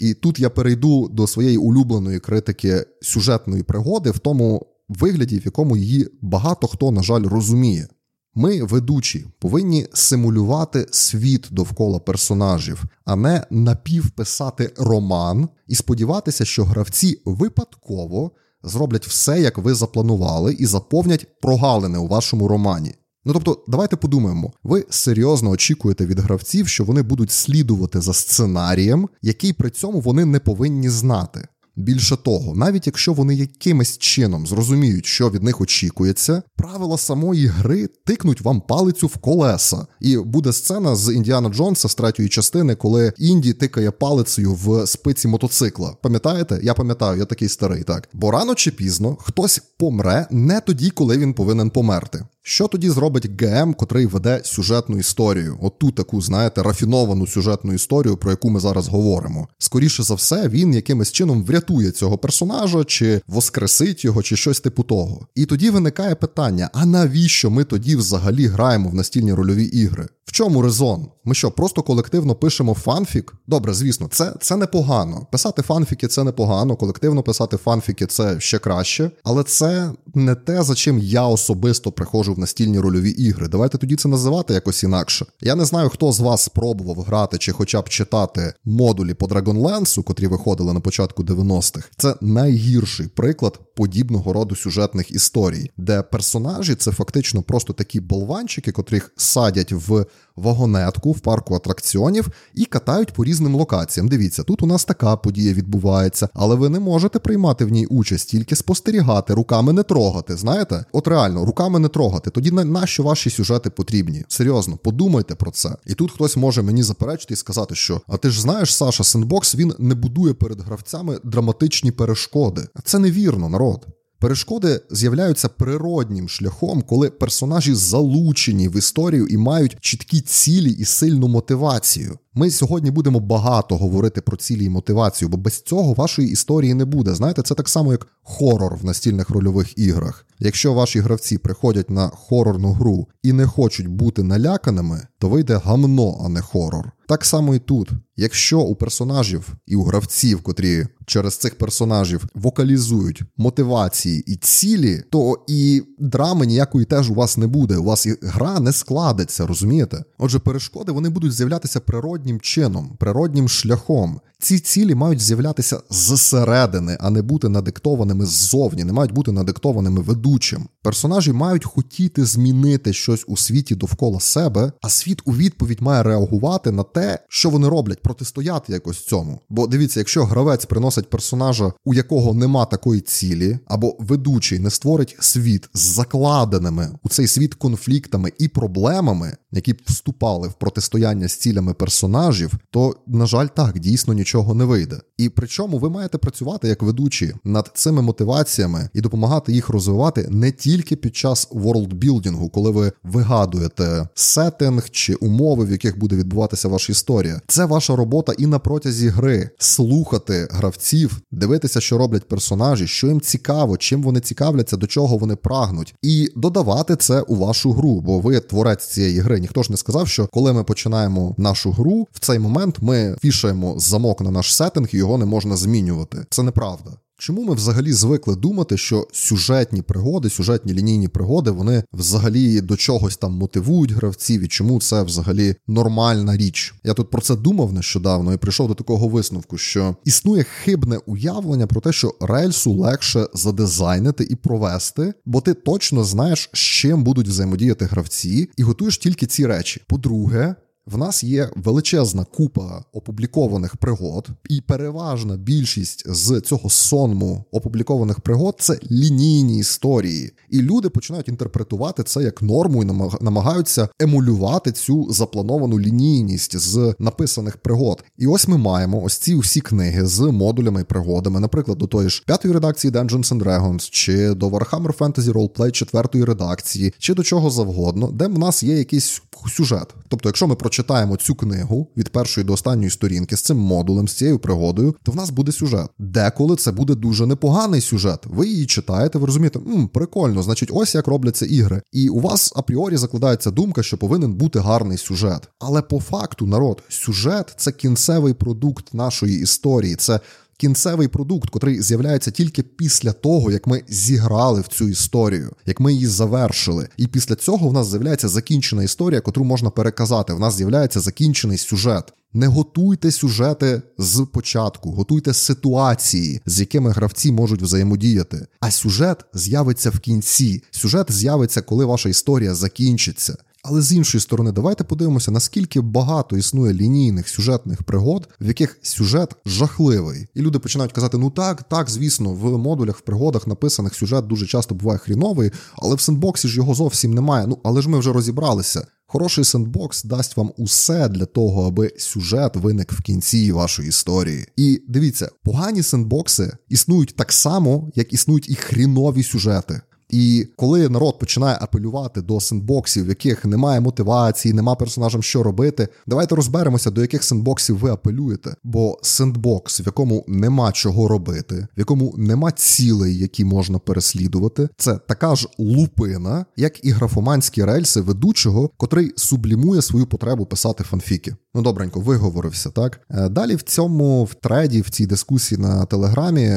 І 0.00 0.14
тут 0.14 0.40
я 0.40 0.50
перейду 0.50 1.08
до 1.08 1.26
своєї 1.26 1.58
улюбленої 1.58 2.20
критики 2.20 2.84
сюжетної 3.02 3.62
пригоди 3.62 4.10
в 4.10 4.18
тому 4.18 4.66
вигляді, 4.88 5.38
в 5.38 5.44
якому 5.44 5.76
її 5.76 6.08
багато 6.22 6.66
хто, 6.66 6.90
на 6.90 7.02
жаль, 7.02 7.22
розуміє. 7.22 7.88
Ми, 8.34 8.62
ведучі, 8.62 9.26
повинні 9.38 9.86
симулювати 9.92 10.86
світ 10.90 11.48
довкола 11.50 11.98
персонажів, 11.98 12.84
а 13.04 13.16
не 13.16 13.46
напівписати 13.50 14.72
роман 14.76 15.48
і 15.66 15.74
сподіватися, 15.74 16.44
що 16.44 16.64
гравці 16.64 17.22
випадково 17.24 18.30
зроблять 18.62 19.06
все, 19.06 19.40
як 19.40 19.58
ви 19.58 19.74
запланували, 19.74 20.52
і 20.54 20.66
заповнять 20.66 21.40
прогалини 21.40 21.98
у 21.98 22.08
вашому 22.08 22.48
романі. 22.48 22.94
Ну 23.24 23.32
тобто, 23.32 23.64
давайте 23.68 23.96
подумаємо, 23.96 24.52
ви 24.62 24.86
серйозно 24.90 25.50
очікуєте 25.50 26.06
від 26.06 26.18
гравців, 26.18 26.68
що 26.68 26.84
вони 26.84 27.02
будуть 27.02 27.30
слідувати 27.30 28.00
за 28.00 28.12
сценарієм, 28.12 29.08
який 29.22 29.52
при 29.52 29.70
цьому 29.70 30.00
вони 30.00 30.24
не 30.24 30.40
повинні 30.40 30.88
знати. 30.88 31.48
Більше 31.76 32.16
того, 32.16 32.54
навіть 32.56 32.86
якщо 32.86 33.12
вони 33.12 33.34
якимось 33.34 33.98
чином 33.98 34.46
зрозуміють, 34.46 35.06
що 35.06 35.30
від 35.30 35.42
них 35.42 35.60
очікується, 35.60 36.42
правила 36.56 36.98
самої 36.98 37.46
гри 37.46 37.88
тикнуть 38.06 38.40
вам 38.40 38.60
палицю 38.60 39.06
в 39.06 39.16
колеса. 39.16 39.86
І 40.00 40.16
буде 40.16 40.52
сцена 40.52 40.96
з 40.96 41.14
Індіана 41.14 41.48
Джонса 41.48 41.88
з 41.88 41.94
третьої 41.94 42.28
частини, 42.28 42.74
коли 42.74 43.12
Інді 43.18 43.52
тикає 43.52 43.90
палицею 43.90 44.54
в 44.54 44.86
спиці 44.86 45.28
мотоцикла. 45.28 45.96
Пам'ятаєте? 46.02 46.60
Я 46.62 46.74
пам'ятаю, 46.74 47.18
я 47.18 47.24
такий 47.24 47.48
старий, 47.48 47.82
так. 47.82 48.08
Бо 48.12 48.30
рано 48.30 48.54
чи 48.54 48.70
пізно 48.70 49.16
хтось 49.20 49.62
помре 49.78 50.26
не 50.30 50.60
тоді, 50.60 50.90
коли 50.90 51.18
він 51.18 51.34
повинен 51.34 51.70
померти. 51.70 52.24
Що 52.42 52.68
тоді 52.68 52.90
зробить 52.90 53.42
ГМ, 53.42 53.74
котрий 53.74 54.06
веде 54.06 54.40
сюжетну 54.44 54.98
історію? 54.98 55.58
Оту 55.62 55.90
таку, 55.90 56.20
знаєте, 56.22 56.62
рафіновану 56.62 57.26
сюжетну 57.26 57.72
історію, 57.72 58.16
про 58.16 58.30
яку 58.30 58.50
ми 58.50 58.60
зараз 58.60 58.88
говоримо. 58.88 59.48
Скоріше 59.58 60.02
за 60.02 60.14
все, 60.14 60.48
він 60.48 60.74
якимось 60.74 61.12
чином 61.12 61.44
врятує 61.44 61.90
цього 61.90 62.18
персонажа, 62.18 62.84
чи 62.84 63.20
воскресить 63.26 64.04
його, 64.04 64.22
чи 64.22 64.36
щось 64.36 64.60
типу 64.60 64.82
того. 64.82 65.26
І 65.34 65.46
тоді 65.46 65.70
виникає 65.70 66.14
питання: 66.14 66.70
а 66.72 66.86
навіщо 66.86 67.50
ми 67.50 67.64
тоді 67.64 67.96
взагалі 67.96 68.46
граємо 68.46 68.90
в 68.90 68.94
настільні 68.94 69.34
рольові 69.34 69.64
ігри? 69.64 70.08
В 70.30 70.32
чому 70.32 70.62
резон? 70.62 71.08
Ми 71.24 71.34
що, 71.34 71.50
просто 71.50 71.82
колективно 71.82 72.34
пишемо 72.34 72.74
фанфік? 72.74 73.34
Добре, 73.46 73.74
звісно, 73.74 74.08
це 74.10 74.34
це 74.40 74.56
непогано. 74.56 75.26
Писати 75.32 75.62
фанфіки 75.62 76.08
це 76.08 76.24
непогано, 76.24 76.76
колективно 76.76 77.22
писати 77.22 77.56
фанфіки 77.56 78.06
це 78.06 78.40
ще 78.40 78.58
краще, 78.58 79.10
але 79.24 79.42
це 79.42 79.92
не 80.14 80.34
те, 80.34 80.62
за 80.62 80.74
чим 80.74 80.98
я 80.98 81.26
особисто 81.26 81.92
приходжу 81.92 82.34
в 82.34 82.38
настільні 82.38 82.80
рольові 82.80 83.10
ігри. 83.10 83.48
Давайте 83.48 83.78
тоді 83.78 83.96
це 83.96 84.08
називати 84.08 84.54
якось 84.54 84.84
інакше. 84.84 85.26
Я 85.40 85.54
не 85.54 85.64
знаю, 85.64 85.88
хто 85.88 86.12
з 86.12 86.20
вас 86.20 86.42
спробував 86.42 87.04
грати 87.04 87.38
чи 87.38 87.52
хоча 87.52 87.82
б 87.82 87.88
читати 87.88 88.54
модулі 88.64 89.14
по 89.14 89.26
Dragonlance, 89.26 90.02
котрі 90.02 90.26
виходили 90.26 90.72
на 90.72 90.80
початку 90.80 91.22
90-х. 91.22 91.88
Це 91.96 92.14
найгірший 92.20 93.06
приклад 93.08 93.60
подібного 93.76 94.32
роду 94.32 94.56
сюжетних 94.56 95.10
історій, 95.10 95.70
де 95.76 96.02
персонажі 96.02 96.74
це 96.74 96.92
фактично 96.92 97.42
просто 97.42 97.72
такі 97.72 98.00
болванчики, 98.00 98.72
котрих 98.72 99.12
садять 99.16 99.72
в 99.72 100.06
вагонетку 100.36 101.12
в 101.12 101.20
парку 101.20 101.54
атракціонів 101.54 102.28
і 102.54 102.64
катають 102.64 103.12
по 103.12 103.24
різним 103.24 103.54
локаціям. 103.54 104.08
Дивіться, 104.08 104.42
тут 104.42 104.62
у 104.62 104.66
нас 104.66 104.84
така 104.84 105.16
подія 105.16 105.52
відбувається, 105.52 106.28
але 106.34 106.54
ви 106.54 106.68
не 106.68 106.80
можете 106.80 107.18
приймати 107.18 107.64
в 107.64 107.68
ній 107.68 107.86
участь, 107.86 108.28
тільки 108.28 108.56
спостерігати, 108.56 109.34
руками 109.34 109.72
не 109.72 109.82
трогати. 109.82 110.36
Знаєте, 110.36 110.84
от 110.92 111.08
реально, 111.08 111.44
руками 111.44 111.78
не 111.78 111.88
трогати. 111.88 112.30
Тоді 112.30 112.50
на, 112.50 112.64
на 112.64 112.86
що 112.86 113.02
ваші 113.02 113.30
сюжети 113.30 113.70
потрібні? 113.70 114.24
Серйозно, 114.28 114.76
подумайте 114.76 115.34
про 115.34 115.50
це. 115.50 115.76
І 115.86 115.94
тут 115.94 116.12
хтось 116.12 116.36
може 116.36 116.62
мені 116.62 116.82
заперечити 116.82 117.34
і 117.34 117.36
сказати, 117.36 117.74
що 117.74 118.00
а 118.06 118.16
ти 118.16 118.30
ж 118.30 118.40
знаєш, 118.40 118.76
Саша, 118.76 119.04
сендбокс 119.04 119.54
він 119.54 119.74
не 119.78 119.94
будує 119.94 120.34
перед 120.34 120.60
гравцями 120.60 121.18
драматичні 121.24 121.90
перешкоди. 121.90 122.68
Це 122.84 122.98
невірно, 122.98 123.48
народ. 123.48 123.86
Перешкоди 124.20 124.80
з'являються 124.90 125.48
природнім 125.48 126.28
шляхом, 126.28 126.82
коли 126.82 127.10
персонажі 127.10 127.74
залучені 127.74 128.68
в 128.68 128.76
історію 128.76 129.26
і 129.26 129.36
мають 129.36 129.76
чіткі 129.80 130.20
цілі 130.20 130.70
і 130.70 130.84
сильну 130.84 131.28
мотивацію. 131.28 132.18
Ми 132.34 132.50
сьогодні 132.50 132.90
будемо 132.90 133.20
багато 133.20 133.76
говорити 133.76 134.20
про 134.20 134.36
цілі 134.36 134.64
і 134.64 134.68
мотивацію, 134.68 135.28
бо 135.28 135.36
без 135.36 135.62
цього 135.62 135.94
вашої 135.94 136.30
історії 136.30 136.74
не 136.74 136.84
буде. 136.84 137.14
Знаєте, 137.14 137.42
це 137.42 137.54
так 137.54 137.68
само, 137.68 137.92
як 137.92 138.06
хорор 138.22 138.76
в 138.76 138.84
настільних 138.84 139.30
рольових 139.30 139.78
іграх. 139.78 140.26
Якщо 140.42 140.72
ваші 140.72 141.00
гравці 141.00 141.38
приходять 141.38 141.90
на 141.90 142.08
хорорну 142.08 142.72
гру 142.72 143.08
і 143.22 143.32
не 143.32 143.46
хочуть 143.46 143.88
бути 143.88 144.22
наляканими, 144.22 145.06
то 145.18 145.28
вийде 145.28 145.60
гамно, 145.64 146.20
а 146.24 146.28
не 146.28 146.40
хорор. 146.40 146.92
Так 147.08 147.24
само 147.24 147.54
і 147.54 147.58
тут. 147.58 147.90
Якщо 148.16 148.60
у 148.60 148.74
персонажів 148.74 149.54
і 149.66 149.76
у 149.76 149.82
гравців, 149.82 150.42
котрі 150.42 150.86
через 151.06 151.36
цих 151.36 151.58
персонажів 151.58 152.24
вокалізують 152.34 153.22
мотивації 153.36 154.20
і 154.20 154.36
цілі, 154.36 155.02
то 155.10 155.44
і 155.48 155.82
драми 155.98 156.46
ніякої 156.46 156.84
теж 156.84 157.10
у 157.10 157.14
вас 157.14 157.36
не 157.36 157.46
буде. 157.46 157.76
У 157.76 157.84
вас 157.84 158.06
і 158.06 158.16
гра 158.22 158.60
не 158.60 158.72
складеться, 158.72 159.46
розумієте? 159.46 160.04
Отже, 160.18 160.38
перешкоди 160.38 160.92
вони 160.92 161.08
будуть 161.08 161.32
з'являтися 161.32 161.80
природнім 161.80 162.40
чином, 162.40 162.96
природнім 162.98 163.48
шляхом. 163.48 164.20
Ці 164.38 164.58
цілі 164.58 164.94
мають 164.94 165.20
з'являтися 165.20 165.80
зсередини, 165.90 166.96
а 167.00 167.10
не 167.10 167.22
бути 167.22 167.48
надиктованими 167.48 168.26
ззовні, 168.26 168.84
не 168.84 168.92
мають 168.92 169.12
бути 169.12 169.32
надиктованими 169.32 170.00
ведучим. 170.30 170.68
Персонажі 170.82 171.32
мають 171.32 171.64
хотіти 171.64 172.24
змінити 172.24 172.92
щось 172.92 173.24
у 173.26 173.36
світі 173.36 173.74
довкола 173.74 174.20
себе, 174.20 174.72
а 174.82 174.88
світ 174.88 175.22
у 175.24 175.32
відповідь 175.32 175.82
має 175.82 176.02
реагувати 176.02 176.70
на 176.70 176.82
те, 176.82 177.18
що 177.28 177.50
вони 177.50 177.68
роблять, 177.68 178.02
протистояти 178.02 178.72
якось 178.72 179.04
цьому. 179.06 179.40
Бо 179.48 179.66
дивіться, 179.66 180.00
якщо 180.00 180.24
гравець 180.24 180.64
приносить 180.64 181.10
персонажа, 181.10 181.72
у 181.84 181.94
якого 181.94 182.34
нема 182.34 182.64
такої 182.64 183.00
цілі, 183.00 183.58
або 183.66 183.96
ведучий 183.98 184.58
не 184.58 184.70
створить 184.70 185.16
світ 185.20 185.68
з 185.74 185.80
закладеними 185.80 186.88
у 187.02 187.08
цей 187.08 187.26
світ 187.26 187.54
конфліктами 187.54 188.32
і 188.38 188.48
проблемами, 188.48 189.36
які 189.52 189.72
б 189.72 189.80
вступали 189.86 190.48
в 190.48 190.52
протистояння 190.52 191.28
з 191.28 191.36
цілями 191.36 191.74
персонажів, 191.74 192.52
то 192.70 192.94
на 193.06 193.26
жаль, 193.26 193.46
так 193.46 193.78
дійсно 193.78 194.14
нічого 194.14 194.54
не 194.54 194.64
вийде. 194.64 195.00
І 195.18 195.28
причому 195.28 195.78
ви 195.78 195.90
маєте 195.90 196.18
працювати 196.18 196.68
як 196.68 196.82
ведучі 196.82 197.34
над 197.44 197.70
цими 197.74 198.02
мотиваціями 198.02 198.90
і 198.94 199.00
допомагати 199.00 199.52
їх 199.52 199.68
розвивати 199.68 200.19
не 200.28 200.52
тільки 200.52 200.96
під 200.96 201.16
час 201.16 201.48
ворлдбілдингу, 201.50 202.48
коли 202.48 202.70
ви 202.70 202.92
вигадуєте 203.02 204.08
сеттинг 204.14 204.90
чи 204.90 205.14
умови, 205.14 205.64
в 205.64 205.70
яких 205.70 205.98
буде 205.98 206.16
відбуватися 206.16 206.68
ваша 206.68 206.92
історія. 206.92 207.40
Це 207.46 207.64
ваша 207.64 207.96
робота 207.96 208.32
і 208.38 208.46
на 208.46 208.58
протязі 208.58 209.08
гри 209.08 209.50
слухати 209.58 210.48
гравців, 210.50 211.20
дивитися, 211.30 211.80
що 211.80 211.98
роблять 211.98 212.28
персонажі, 212.28 212.86
що 212.86 213.06
їм 213.06 213.20
цікаво, 213.20 213.76
чим 213.76 214.02
вони 214.02 214.20
цікавляться, 214.20 214.76
до 214.76 214.86
чого 214.86 215.16
вони 215.16 215.36
прагнуть, 215.36 215.94
і 216.02 216.28
додавати 216.36 216.96
це 216.96 217.20
у 217.20 217.36
вашу 217.36 217.72
гру, 217.72 218.00
бо 218.00 218.20
ви 218.20 218.40
творець 218.40 218.86
цієї 218.86 219.18
гри. 219.18 219.40
Ніхто 219.40 219.62
ж 219.62 219.70
не 219.70 219.76
сказав, 219.76 220.08
що 220.08 220.28
коли 220.32 220.52
ми 220.52 220.64
починаємо 220.64 221.34
нашу 221.38 221.70
гру, 221.70 222.06
в 222.12 222.18
цей 222.18 222.38
момент 222.38 222.76
ми 222.80 223.16
фішаємо 223.22 223.74
замок 223.78 224.20
на 224.20 224.30
наш 224.30 224.54
сеттинг 224.54 224.88
і 224.92 224.96
його 224.96 225.18
не 225.18 225.24
можна 225.24 225.56
змінювати. 225.56 226.18
Це 226.30 226.42
неправда. 226.42 226.90
Чому 227.20 227.44
ми 227.44 227.54
взагалі 227.54 227.92
звикли 227.92 228.36
думати, 228.36 228.76
що 228.76 229.06
сюжетні 229.12 229.82
пригоди, 229.82 230.30
сюжетні 230.30 230.72
лінійні 230.72 231.08
пригоди, 231.08 231.50
вони 231.50 231.84
взагалі 231.92 232.60
до 232.60 232.76
чогось 232.76 233.16
там 233.16 233.32
мотивують 233.32 233.92
гравців 233.92 234.42
і 234.42 234.48
чому 234.48 234.80
це 234.80 235.02
взагалі 235.02 235.54
нормальна 235.68 236.36
річ? 236.36 236.74
Я 236.84 236.94
тут 236.94 237.10
про 237.10 237.20
це 237.20 237.36
думав 237.36 237.72
нещодавно 237.72 238.32
і 238.32 238.36
прийшов 238.36 238.68
до 238.68 238.74
такого 238.74 239.08
висновку, 239.08 239.58
що 239.58 239.96
існує 240.04 240.42
хибне 240.42 240.96
уявлення 241.06 241.66
про 241.66 241.80
те, 241.80 241.92
що 241.92 242.14
рельсу 242.20 242.72
легше 242.72 243.26
задизайнити 243.34 244.26
і 244.30 244.34
провести, 244.34 245.14
бо 245.26 245.40
ти 245.40 245.54
точно 245.54 246.04
знаєш, 246.04 246.50
з 246.52 246.58
чим 246.58 247.04
будуть 247.04 247.28
взаємодіяти 247.28 247.84
гравці, 247.84 248.50
і 248.56 248.62
готуєш 248.62 248.98
тільки 248.98 249.26
ці 249.26 249.46
речі. 249.46 249.82
По-друге, 249.86 250.54
в 250.92 250.98
нас 250.98 251.24
є 251.24 251.50
величезна 251.56 252.24
купа 252.24 252.84
опублікованих 252.92 253.76
пригод, 253.76 254.28
і 254.48 254.60
переважна 254.60 255.36
більшість 255.36 256.02
з 256.06 256.40
цього 256.40 256.70
сонму 256.70 257.44
опублікованих 257.50 258.20
пригод 258.20 258.54
це 258.58 258.78
лінійні 258.90 259.58
історії. 259.58 260.32
І 260.50 260.62
люди 260.62 260.88
починають 260.88 261.28
інтерпретувати 261.28 262.02
це 262.02 262.22
як 262.22 262.42
норму 262.42 262.82
і 262.82 262.86
намагаються 263.20 263.88
емулювати 264.00 264.72
цю 264.72 265.12
заплановану 265.12 265.80
лінійність 265.80 266.58
з 266.58 266.94
написаних 266.98 267.56
пригод. 267.56 268.04
І 268.18 268.26
ось 268.26 268.48
ми 268.48 268.58
маємо 268.58 269.02
ось 269.02 269.16
ці 269.16 269.34
усі 269.34 269.60
книги 269.60 270.06
з 270.06 270.20
модулями 270.20 270.80
і 270.80 270.84
пригодами, 270.84 271.40
наприклад, 271.40 271.78
до 271.78 271.86
тої 271.86 272.08
ж 272.08 272.22
п'ятої 272.26 272.54
редакції 272.54 272.92
Dungeons 272.92 273.34
and 273.34 273.42
Dragons, 273.42 273.88
чи 273.90 274.34
до 274.34 274.48
Warhammer 274.48 274.98
Fantasy 274.98 275.32
Roleplay 275.32 275.70
четвертої 275.70 276.24
редакції, 276.24 276.94
чи 276.98 277.14
до 277.14 277.22
чого 277.22 277.50
завгодно, 277.50 278.10
де 278.12 278.26
в 278.26 278.38
нас 278.38 278.62
є 278.62 278.78
якийсь 278.78 279.22
сюжет. 279.48 279.94
Тобто, 280.08 280.28
якщо 280.28 280.46
ми 280.46 280.54
прочитаємо 280.54 280.79
цю 281.16 281.34
книгу 281.34 281.88
від 281.96 282.08
першої 282.08 282.46
до 282.46 282.52
останньої 282.52 282.90
сторінки 282.90 283.36
з 283.36 283.42
цим 283.42 283.56
модулем, 283.56 284.08
з 284.08 284.14
цією 284.14 284.38
пригодою, 284.38 284.94
то 285.02 285.12
в 285.12 285.16
нас 285.16 285.30
буде 285.30 285.52
сюжет. 285.52 285.86
Деколи 285.98 286.56
це 286.56 286.72
буде 286.72 286.94
дуже 286.94 287.26
непоганий 287.26 287.80
сюжет. 287.80 288.26
Ви 288.26 288.48
її 288.48 288.66
читаєте, 288.66 289.18
ви 289.18 289.26
розумієте, 289.26 289.58
М, 289.58 289.88
прикольно, 289.88 290.42
значить, 290.42 290.70
ось 290.72 290.94
як 290.94 291.06
робляться 291.06 291.46
ігри. 291.46 291.82
І 291.92 292.08
у 292.08 292.20
вас 292.20 292.52
апріорі 292.56 292.96
закладається 292.96 293.50
думка, 293.50 293.82
що 293.82 293.98
повинен 293.98 294.34
бути 294.34 294.58
гарний 294.58 294.98
сюжет. 294.98 295.48
Але 295.58 295.82
по 295.82 296.00
факту, 296.00 296.46
народ, 296.46 296.82
сюжет 296.88 297.54
це 297.56 297.72
кінцевий 297.72 298.34
продукт 298.34 298.94
нашої 298.94 299.40
історії. 299.42 299.96
Це 299.96 300.20
кінцевий 300.60 301.08
продукт, 301.08 301.50
котрий 301.50 301.82
з'являється 301.82 302.30
тільки 302.30 302.62
після 302.62 303.12
того, 303.12 303.50
як 303.50 303.66
ми 303.66 303.82
зіграли 303.88 304.60
в 304.60 304.68
цю 304.68 304.88
історію, 304.88 305.52
як 305.66 305.80
ми 305.80 305.92
її 305.92 306.06
завершили. 306.06 306.88
І 306.96 307.06
після 307.06 307.34
цього 307.34 307.68
в 307.68 307.72
нас 307.72 307.88
з'являється 307.90 308.28
закінчена 308.28 308.82
історія, 308.82 309.20
котру 309.20 309.44
можна 309.44 309.70
переказати. 309.70 310.32
В 310.32 310.40
нас 310.40 310.54
з'являється 310.56 311.00
закінчений 311.00 311.58
сюжет. 311.58 312.12
Не 312.32 312.46
готуйте 312.46 313.10
сюжети 313.10 313.82
з 313.98 314.26
початку, 314.32 314.90
готуйте 314.90 315.34
ситуації, 315.34 316.40
з 316.46 316.60
якими 316.60 316.90
гравці 316.90 317.32
можуть 317.32 317.62
взаємодіяти. 317.62 318.46
А 318.60 318.70
сюжет 318.70 319.24
з'явиться 319.34 319.90
в 319.90 319.98
кінці. 319.98 320.62
Сюжет 320.70 321.12
з'явиться, 321.12 321.62
коли 321.62 321.84
ваша 321.84 322.08
історія 322.08 322.54
закінчиться. 322.54 323.36
Але 323.62 323.82
з 323.82 323.92
іншої 323.92 324.22
сторони, 324.22 324.52
давайте 324.52 324.84
подивимося, 324.84 325.30
наскільки 325.30 325.80
багато 325.80 326.36
існує 326.36 326.74
лінійних 326.74 327.28
сюжетних 327.28 327.82
пригод, 327.82 328.28
в 328.40 328.46
яких 328.46 328.78
сюжет 328.82 329.34
жахливий. 329.46 330.26
І 330.34 330.40
люди 330.40 330.58
починають 330.58 330.92
казати: 330.92 331.18
ну 331.18 331.30
так, 331.30 331.62
так, 331.62 331.90
звісно, 331.90 332.30
в 332.30 332.58
модулях, 332.58 332.98
в 332.98 333.00
пригодах 333.00 333.46
написаних 333.46 333.94
сюжет 333.94 334.26
дуже 334.26 334.46
часто 334.46 334.74
буває 334.74 334.98
хріновий, 334.98 335.50
але 335.76 335.94
в 335.94 336.00
сендбоксі 336.00 336.48
ж 336.48 336.56
його 336.56 336.74
зовсім 336.74 337.14
немає. 337.14 337.46
Ну 337.46 337.58
але 337.64 337.82
ж 337.82 337.88
ми 337.88 337.98
вже 337.98 338.12
розібралися. 338.12 338.86
Хороший 339.06 339.44
сендбокс 339.44 340.04
дасть 340.04 340.36
вам 340.36 340.52
усе 340.56 341.08
для 341.08 341.24
того, 341.24 341.66
аби 341.66 341.92
сюжет 341.98 342.56
виник 342.56 342.92
в 342.92 343.02
кінці 343.02 343.52
вашої 343.52 343.88
історії. 343.88 344.46
І 344.56 344.82
дивіться, 344.88 345.30
погані 345.42 345.82
сендбокси 345.82 346.56
існують 346.68 347.16
так 347.16 347.32
само, 347.32 347.90
як 347.94 348.12
існують 348.12 348.50
і 348.50 348.54
хрінові 348.54 349.22
сюжети. 349.22 349.80
І 350.10 350.46
коли 350.56 350.88
народ 350.88 351.18
починає 351.18 351.58
апелювати 351.60 352.22
до 352.22 352.40
сендбоксів, 352.40 353.04
в 353.06 353.08
яких 353.08 353.44
немає 353.44 353.80
мотивації, 353.80 354.54
нема 354.54 354.74
персонажам 354.74 355.22
що 355.22 355.42
робити, 355.42 355.88
давайте 356.06 356.34
розберемося, 356.34 356.90
до 356.90 357.00
яких 357.00 357.24
сендбоксів 357.24 357.78
ви 357.78 357.90
апелюєте. 357.90 358.54
Бо 358.64 358.98
сендбокс, 359.02 359.80
в 359.80 359.86
якому 359.86 360.24
нема 360.28 360.72
чого 360.72 361.08
робити, 361.08 361.68
в 361.76 361.78
якому 361.78 362.14
нема 362.16 362.52
цілей, 362.52 363.18
які 363.18 363.44
можна 363.44 363.78
переслідувати, 363.78 364.68
це 364.76 364.98
така 365.08 365.34
ж 365.34 365.48
лупина, 365.58 366.44
як 366.56 366.84
і 366.84 366.90
графоманські 366.90 367.64
рельси 367.64 368.00
ведучого, 368.00 368.70
котрий 368.76 369.12
сублімує 369.16 369.82
свою 369.82 370.06
потребу 370.06 370.46
писати 370.46 370.84
фанфіки. 370.84 371.36
Ну, 371.54 371.62
добренько, 371.62 372.00
виговорився, 372.00 372.70
так? 372.70 373.00
Е, 373.10 373.28
далі 373.28 373.56
в 373.56 373.62
цьому 373.62 374.24
в 374.24 374.34
треді, 374.34 374.80
в 374.80 374.90
цій 374.90 375.06
дискусії 375.06 375.60
на 375.60 375.84
телеграмі 375.84 376.56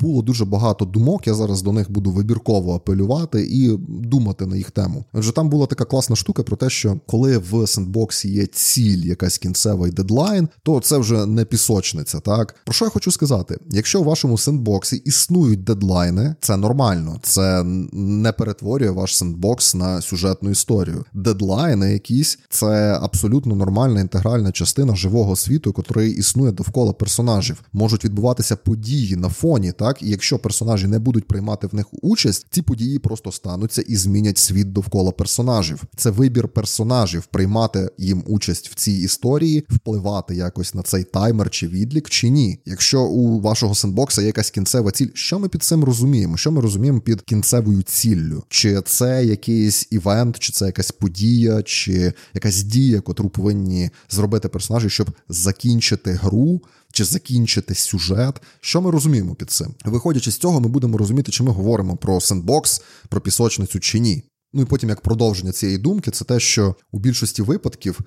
було 0.00 0.22
дуже 0.22 0.44
багато 0.44 0.84
думок. 0.84 1.26
Я 1.26 1.34
зараз 1.34 1.62
до 1.62 1.72
них 1.72 1.90
буду 1.90 2.10
вибірково 2.10 2.74
апелювати 2.74 3.46
і 3.50 3.76
думати 3.88 4.46
на 4.46 4.56
їх 4.56 4.70
тему. 4.70 5.04
Адже 5.12 5.32
там 5.32 5.48
була 5.48 5.66
така 5.66 5.84
класна 5.84 6.16
штука 6.16 6.42
про 6.42 6.56
те, 6.56 6.70
що 6.70 7.00
коли 7.06 7.38
в 7.38 7.66
сендбоксі 7.66 8.28
є 8.32 8.46
ціль, 8.46 9.04
якась 9.04 9.38
кінцевий 9.38 9.92
дедлайн, 9.92 10.48
то 10.62 10.80
це 10.80 10.98
вже 10.98 11.26
не 11.26 11.44
пісочниця. 11.44 12.20
Так 12.20 12.54
про 12.64 12.74
що 12.74 12.84
я 12.84 12.90
хочу 12.90 13.10
сказати? 13.10 13.58
Якщо 13.70 14.00
в 14.00 14.04
вашому 14.04 14.38
сендбоксі 14.38 14.96
існують 14.96 15.64
дедлайни, 15.64 16.34
це 16.40 16.56
нормально, 16.56 17.20
це 17.22 17.62
не 17.92 18.32
перетворює 18.32 18.90
ваш 18.90 19.16
сендбокс 19.16 19.74
на 19.74 20.00
сюжетну 20.00 20.50
історію. 20.50 21.04
Дедлайни, 21.14 21.92
якісь 21.92 22.38
це 22.50 22.98
абсолютно 23.02 23.54
нормальна 23.54 24.00
інтегральна 24.18 24.52
частина 24.52 24.96
живого 24.96 25.36
світу, 25.36 25.74
який 25.78 26.12
існує 26.12 26.52
довкола 26.52 26.92
персонажів. 26.92 27.62
Можуть 27.72 28.04
відбуватися 28.04 28.56
події 28.56 29.16
на 29.16 29.28
фоні, 29.28 29.72
так 29.72 30.02
і 30.02 30.08
якщо 30.08 30.38
персонажі 30.38 30.86
не 30.86 30.98
будуть 30.98 31.28
приймати 31.28 31.66
в 31.66 31.74
них 31.74 31.86
участь, 32.02 32.46
ці 32.50 32.62
події 32.62 32.98
просто 32.98 33.32
стануться 33.32 33.82
і 33.82 33.96
змінять 33.96 34.38
світ 34.38 34.72
довкола 34.72 35.12
персонажів. 35.12 35.82
Це 35.96 36.10
вибір 36.10 36.48
персонажів 36.48 37.26
приймати 37.26 37.90
їм 37.98 38.22
участь 38.26 38.68
в 38.68 38.74
цій 38.74 38.92
історії, 38.92 39.64
впливати 39.68 40.34
якось 40.34 40.74
на 40.74 40.82
цей 40.82 41.04
таймер 41.04 41.50
чи 41.50 41.68
відлік, 41.68 42.10
чи 42.10 42.28
ні. 42.28 42.58
Якщо 42.66 43.02
у 43.02 43.40
вашого 43.40 43.74
сендбокса 43.74 44.20
є 44.20 44.26
якась 44.26 44.50
кінцева 44.50 44.90
ціль, 44.90 45.08
що 45.14 45.38
ми 45.38 45.48
під 45.48 45.62
цим 45.62 45.84
розуміємо? 45.84 46.36
Що 46.36 46.52
ми 46.52 46.60
розуміємо 46.60 47.00
під 47.00 47.20
кінцевою 47.20 47.82
ціллю? 47.82 48.44
Чи 48.48 48.80
це 48.80 49.24
якийсь 49.24 49.88
івент, 49.90 50.38
чи 50.38 50.52
це 50.52 50.66
якась 50.66 50.90
подія, 50.90 51.62
чи 51.62 52.12
якась 52.34 52.62
дія, 52.62 53.00
котру 53.00 53.28
повинні 53.28 53.90
зробити 54.08 54.48
персонажі, 54.48 54.90
щоб 54.90 55.10
закінчити 55.28 56.12
гру? 56.12 56.62
чи 56.92 57.04
закінчити 57.04 57.74
сюжет. 57.74 58.42
Що 58.60 58.80
ми 58.80 58.90
розуміємо 58.90 59.34
під 59.34 59.50
цим? 59.50 59.74
Виходячи 59.84 60.30
з 60.30 60.36
цього, 60.36 60.60
ми 60.60 60.68
будемо 60.68 60.98
розуміти, 60.98 61.32
чи 61.32 61.42
ми 61.42 61.50
говоримо 61.50 61.96
про 61.96 62.20
сендбокс, 62.20 62.82
про 63.08 63.20
пісочницю 63.20 63.80
чи 63.80 63.98
ні. 63.98 64.22
Ну 64.52 64.62
і 64.62 64.64
потім, 64.64 64.88
як 64.88 65.00
продовження 65.00 65.52
цієї 65.52 65.78
думки, 65.78 66.10
це 66.10 66.24
те, 66.24 66.40
що 66.40 66.74
у 66.92 66.98
більшості 66.98 67.42
випадків, 67.42 68.00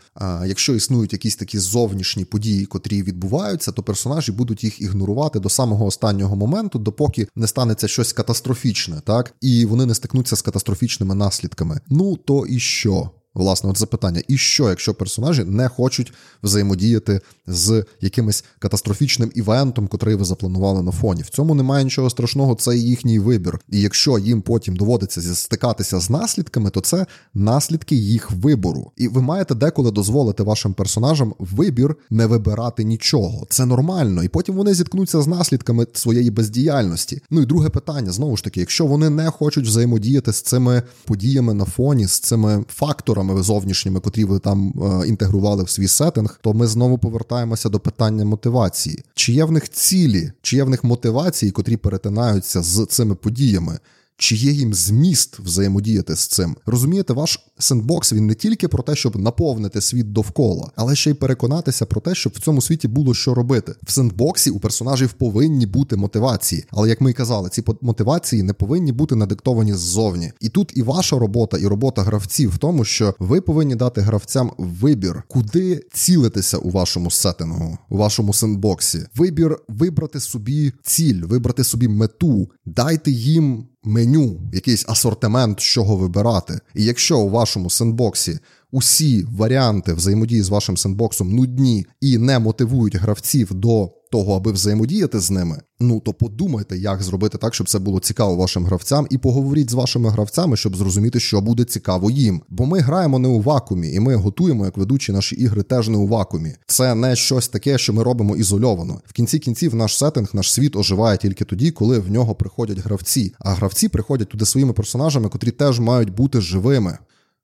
якщо 0.46 0.76
існують 0.76 1.14
якісь 1.14 1.36
такі 1.36 1.60
зовнішні 1.60 2.26
події, 2.26 2.66
котрі 2.66 3.04
відбуваються, 3.04 3.72
то 3.72 3.84
персонажі 3.84 4.32
будуть 4.32 4.64
їх 4.64 4.82
ігнорувати 4.82 5.40
до 5.40 5.50
самого 5.50 5.86
останнього 5.86 6.36
моменту, 6.36 6.80
допоки 6.80 7.28
не 7.36 7.48
станеться 7.48 7.88
щось 7.88 8.14
катастрофічне, 8.14 9.02
так 9.06 9.34
і 9.42 9.66
вони 9.66 9.86
не 9.86 9.96
стикнуться 9.96 10.36
з 10.36 10.42
катастрофічними 10.42 11.16
наслідками. 11.16 11.80
Ну 11.90 12.16
то 12.16 12.46
і 12.46 12.60
що? 12.60 13.10
Власне, 13.34 13.70
от 13.70 13.78
запитання: 13.78 14.22
і 14.28 14.38
що, 14.38 14.70
якщо 14.70 14.94
персонажі 14.94 15.44
не 15.44 15.70
хочуть 15.70 16.14
взаємодіяти 16.44 17.22
з 17.48 17.86
якимось 18.02 18.44
катастрофічним 18.60 19.32
івентом, 19.36 19.88
котрий 19.88 20.16
ви 20.16 20.26
запланували 20.26 20.84
на 20.84 20.92
фоні? 20.92 21.22
В 21.22 21.30
цьому 21.30 21.56
немає 21.56 21.84
нічого 21.84 22.10
страшного, 22.10 22.56
це 22.56 22.78
їхній 22.78 23.20
вибір. 23.20 23.60
І 23.70 23.82
якщо 23.82 24.20
їм 24.20 24.42
потім 24.42 24.76
доводиться 24.76 25.36
стикатися 25.36 26.00
з 26.00 26.10
наслідками, 26.10 26.70
то 26.70 26.82
це 26.82 27.06
наслідки 27.34 27.96
їх 27.96 28.32
вибору. 28.32 28.92
І 28.98 29.08
ви 29.08 29.22
маєте 29.22 29.56
деколи 29.56 29.92
дозволити 29.92 30.44
вашим 30.44 30.74
персонажам 30.74 31.34
вибір 31.40 31.96
не 32.10 32.26
вибирати 32.26 32.84
нічого. 32.84 33.48
Це 33.50 33.66
нормально, 33.66 34.24
і 34.24 34.30
потім 34.30 34.56
вони 34.56 34.74
зіткнуться 34.74 35.22
з 35.22 35.28
наслідками 35.28 35.88
своєї 35.94 36.32
бездіяльності. 36.32 37.22
Ну 37.30 37.42
і 37.42 37.46
друге 37.46 37.70
питання 37.70 38.12
знову 38.12 38.38
ж 38.38 38.44
таки: 38.44 38.60
якщо 38.60 38.86
вони 38.86 39.10
не 39.10 39.30
хочуть 39.30 39.66
взаємодіяти 39.66 40.34
з 40.34 40.42
цими 40.42 40.84
подіями 41.06 41.54
на 41.54 41.66
фоні, 41.66 42.08
з 42.08 42.20
цими 42.20 42.66
факторами 42.70 43.21
факторами 43.22 43.44
зовнішніми, 43.44 44.00
котрі 44.00 44.26
ви 44.26 44.40
там 44.40 44.74
е, 45.04 45.08
інтегрували 45.08 45.64
в 45.64 45.70
свій 45.70 45.88
сеттинг, 45.88 46.40
то 46.42 46.54
ми 46.54 46.68
знову 46.68 46.98
повертаємося 46.98 47.70
до 47.70 47.80
питання 47.80 48.26
мотивації. 48.26 49.04
Чи 49.14 49.34
є 49.34 49.46
в 49.46 49.52
них 49.52 49.70
цілі, 49.70 50.32
чи 50.42 50.56
є 50.56 50.64
в 50.64 50.70
них 50.70 50.84
мотивації, 50.84 51.52
котрі 51.52 51.78
перетинаються 51.78 52.62
з 52.62 52.86
цими 52.86 53.16
подіями? 53.16 53.80
Чи 54.22 54.36
є 54.36 54.52
їм 54.52 54.74
зміст 54.74 55.40
взаємодіяти 55.40 56.16
з 56.16 56.28
цим. 56.28 56.56
Розумієте, 56.66 57.14
ваш 57.14 57.40
сендбокс 57.60 58.14
він 58.14 58.28
не 58.28 58.34
тільки 58.34 58.68
про 58.68 58.84
те, 58.84 58.96
щоб 58.96 59.20
наповнити 59.20 59.82
світ 59.82 60.12
довкола, 60.12 60.72
але 60.76 60.96
ще 60.96 61.10
й 61.10 61.14
переконатися 61.14 61.86
про 61.86 62.02
те, 62.02 62.16
щоб 62.16 62.34
в 62.36 62.40
цьому 62.40 62.62
світі 62.62 62.88
було 62.88 63.14
що 63.14 63.34
робити. 63.34 63.74
В 63.84 63.92
сендбоксі 63.92 64.50
у 64.50 64.60
персонажів 64.60 65.14
повинні 65.14 65.66
бути 65.66 65.96
мотивації, 65.96 66.66
але 66.72 66.90
як 66.90 67.02
ми 67.02 67.12
й 67.12 67.14
казали, 67.14 67.50
ці 67.50 67.64
мотивації 67.82 68.44
не 68.44 68.54
повинні 68.54 68.92
бути 68.92 69.16
надиктовані 69.16 69.74
ззовні. 69.74 70.32
І 70.40 70.50
тут 70.50 70.72
і 70.76 70.82
ваша 70.82 71.20
робота, 71.20 71.58
і 71.58 71.68
робота 71.68 72.04
гравців 72.04 72.50
в 72.50 72.58
тому, 72.58 72.86
що 72.86 73.16
ви 73.20 73.42
повинні 73.42 73.76
дати 73.76 74.02
гравцям 74.02 74.52
вибір, 74.58 75.24
куди 75.28 75.86
цілитися 75.94 76.58
у 76.58 76.70
вашому 76.70 77.12
сеттингу, 77.12 77.78
у 77.90 77.98
вашому 77.98 78.34
сендбоксі. 78.34 79.00
Вибір 79.16 79.58
вибрати 79.68 80.20
собі 80.20 80.74
ціль, 80.84 81.24
вибрати 81.24 81.64
собі 81.64 81.88
мету, 81.88 82.50
дайте 82.66 83.12
їм 83.12 83.68
меню, 83.84 84.42
якийсь 84.54 84.86
асортимент, 84.90 85.60
з 85.60 85.64
чого 85.64 85.96
вибирати. 85.96 86.60
І 86.76 86.84
якщо 86.84 87.20
у 87.20 87.30
вашому 87.30 87.70
сендбоксі 87.70 88.40
усі 88.72 89.24
варіанти 89.24 89.94
взаємодії 89.94 90.42
з 90.42 90.50
вашим 90.50 90.78
сендбоксом 90.78 91.36
нудні 91.36 91.86
і 92.02 92.18
не 92.18 92.40
мотивують 92.40 92.96
гравців 92.96 93.54
до 93.54 93.92
того, 94.12 94.36
аби 94.36 94.52
взаємодіяти 94.52 95.20
з 95.20 95.32
ними, 95.32 95.62
ну 95.80 96.00
то 96.00 96.14
подумайте, 96.14 96.78
як 96.78 97.04
зробити 97.04 97.38
так, 97.38 97.54
щоб 97.54 97.70
це 97.70 97.80
було 97.80 98.00
цікаво 98.00 98.36
вашим 98.36 98.66
гравцям, 98.66 99.08
і 99.10 99.18
поговоріть 99.18 99.70
з 99.70 99.74
вашими 99.74 100.10
гравцями, 100.10 100.58
щоб 100.58 100.76
зрозуміти, 100.76 101.20
що 101.20 101.42
буде 101.42 101.64
цікаво 101.64 102.12
їм. 102.12 102.42
Бо 102.50 102.66
ми 102.66 102.80
граємо 102.80 103.20
не 103.20 103.28
у 103.28 103.42
вакуумі, 103.42 103.94
і 103.94 104.00
ми 104.00 104.16
готуємо, 104.16 104.66
як 104.66 104.78
ведучі 104.78 105.12
наші 105.12 105.36
ігри, 105.36 105.64
теж 105.64 105.90
не 105.90 105.98
у 105.98 106.08
вакуумі. 106.08 106.54
Це 106.68 106.96
не 106.96 107.16
щось 107.16 107.48
таке, 107.48 107.78
що 107.78 107.94
ми 107.94 108.04
робимо 108.04 108.36
ізольовано. 108.36 109.02
В 109.06 109.14
кінці 109.14 109.40
кінців 109.40 109.76
наш 109.76 109.98
сеттинг, 109.98 110.30
наш 110.34 110.54
світ 110.54 110.76
оживає 110.76 111.18
тільки 111.18 111.46
тоді, 111.46 111.72
коли 111.72 112.00
в 112.00 112.12
нього 112.12 112.36
приходять 112.36 112.80
гравці. 112.80 113.34
А 113.40 113.54
гравці 113.54 113.90
приходять 113.90 114.30
туди 114.30 114.46
своїми 114.46 114.74
персонажами, 114.74 115.30
котрі 115.30 115.52
теж 115.52 115.80
мають 115.80 116.16
бути 116.16 116.42
живими. 116.42 116.98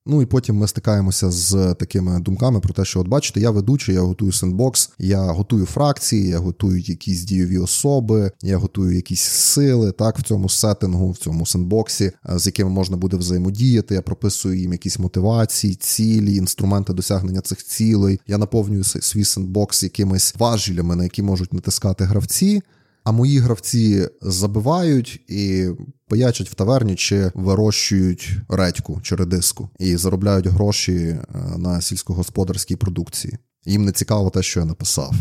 Ну 0.10 0.22
і 0.22 0.26
потім 0.26 0.56
ми 0.56 0.68
стикаємося 0.68 1.32
з 1.32 1.74
такими 1.74 2.20
думками 2.20 2.60
про 2.60 2.74
те, 2.74 2.86
що 2.86 3.00
от 3.00 3.08
бачите, 3.08 3.40
я 3.40 3.52
ведучий, 3.52 3.96
я 3.96 4.02
готую 4.02 4.32
сендбокс, 4.32 4.90
я 5.00 5.22
готую 5.22 5.66
фракції, 5.66 6.28
я 6.28 6.40
готую 6.40 6.80
якісь 6.80 7.24
дійові 7.24 7.58
особи, 7.58 8.32
я 8.42 8.58
готую 8.58 8.96
якісь 8.96 9.22
сили 9.22 9.92
так 9.92 10.20
в 10.20 10.24
цьому 10.24 10.50
сеттингу, 10.50 11.12
в 11.12 11.18
цьому 11.18 11.46
сендбоксі, 11.46 12.12
з 12.36 12.46
якими 12.46 12.70
можна 12.70 12.98
буде 12.98 13.18
взаємодіяти. 13.18 13.96
Я 13.96 14.02
прописую 14.02 14.60
їм 14.60 14.72
якісь 14.72 15.00
мотивації, 15.00 15.76
цілі, 15.76 16.36
інструменти 16.36 16.94
досягнення 16.94 17.42
цих 17.42 17.64
цілей. 17.64 18.20
Я 18.28 18.38
наповнюю 18.38 18.84
свій 18.84 19.26
сендбокс 19.26 19.84
якимись 19.84 20.36
важілями, 20.40 20.96
на 20.96 21.04
які 21.04 21.22
можуть 21.22 21.54
натискати 21.54 22.04
гравці. 22.04 22.62
А 23.08 23.12
мої 23.12 23.40
гравці 23.40 24.10
забивають 24.22 25.22
і 25.28 25.68
паячать 26.08 26.50
в 26.50 26.54
таверні 26.54 26.96
чи 26.96 27.32
вирощують 27.36 28.38
редьку 28.50 29.00
чи 29.02 29.16
редиску 29.16 29.70
і 29.80 29.98
заробляють 29.98 30.48
гроші 30.48 30.94
е, 30.96 31.20
на 31.58 31.82
сільськогосподарській 31.82 32.76
продукції. 32.76 33.38
Їм 33.66 33.86
не 33.86 33.92
цікаво 33.92 34.30
те, 34.30 34.44
що 34.44 34.60
я 34.60 34.66
написав. 34.66 35.14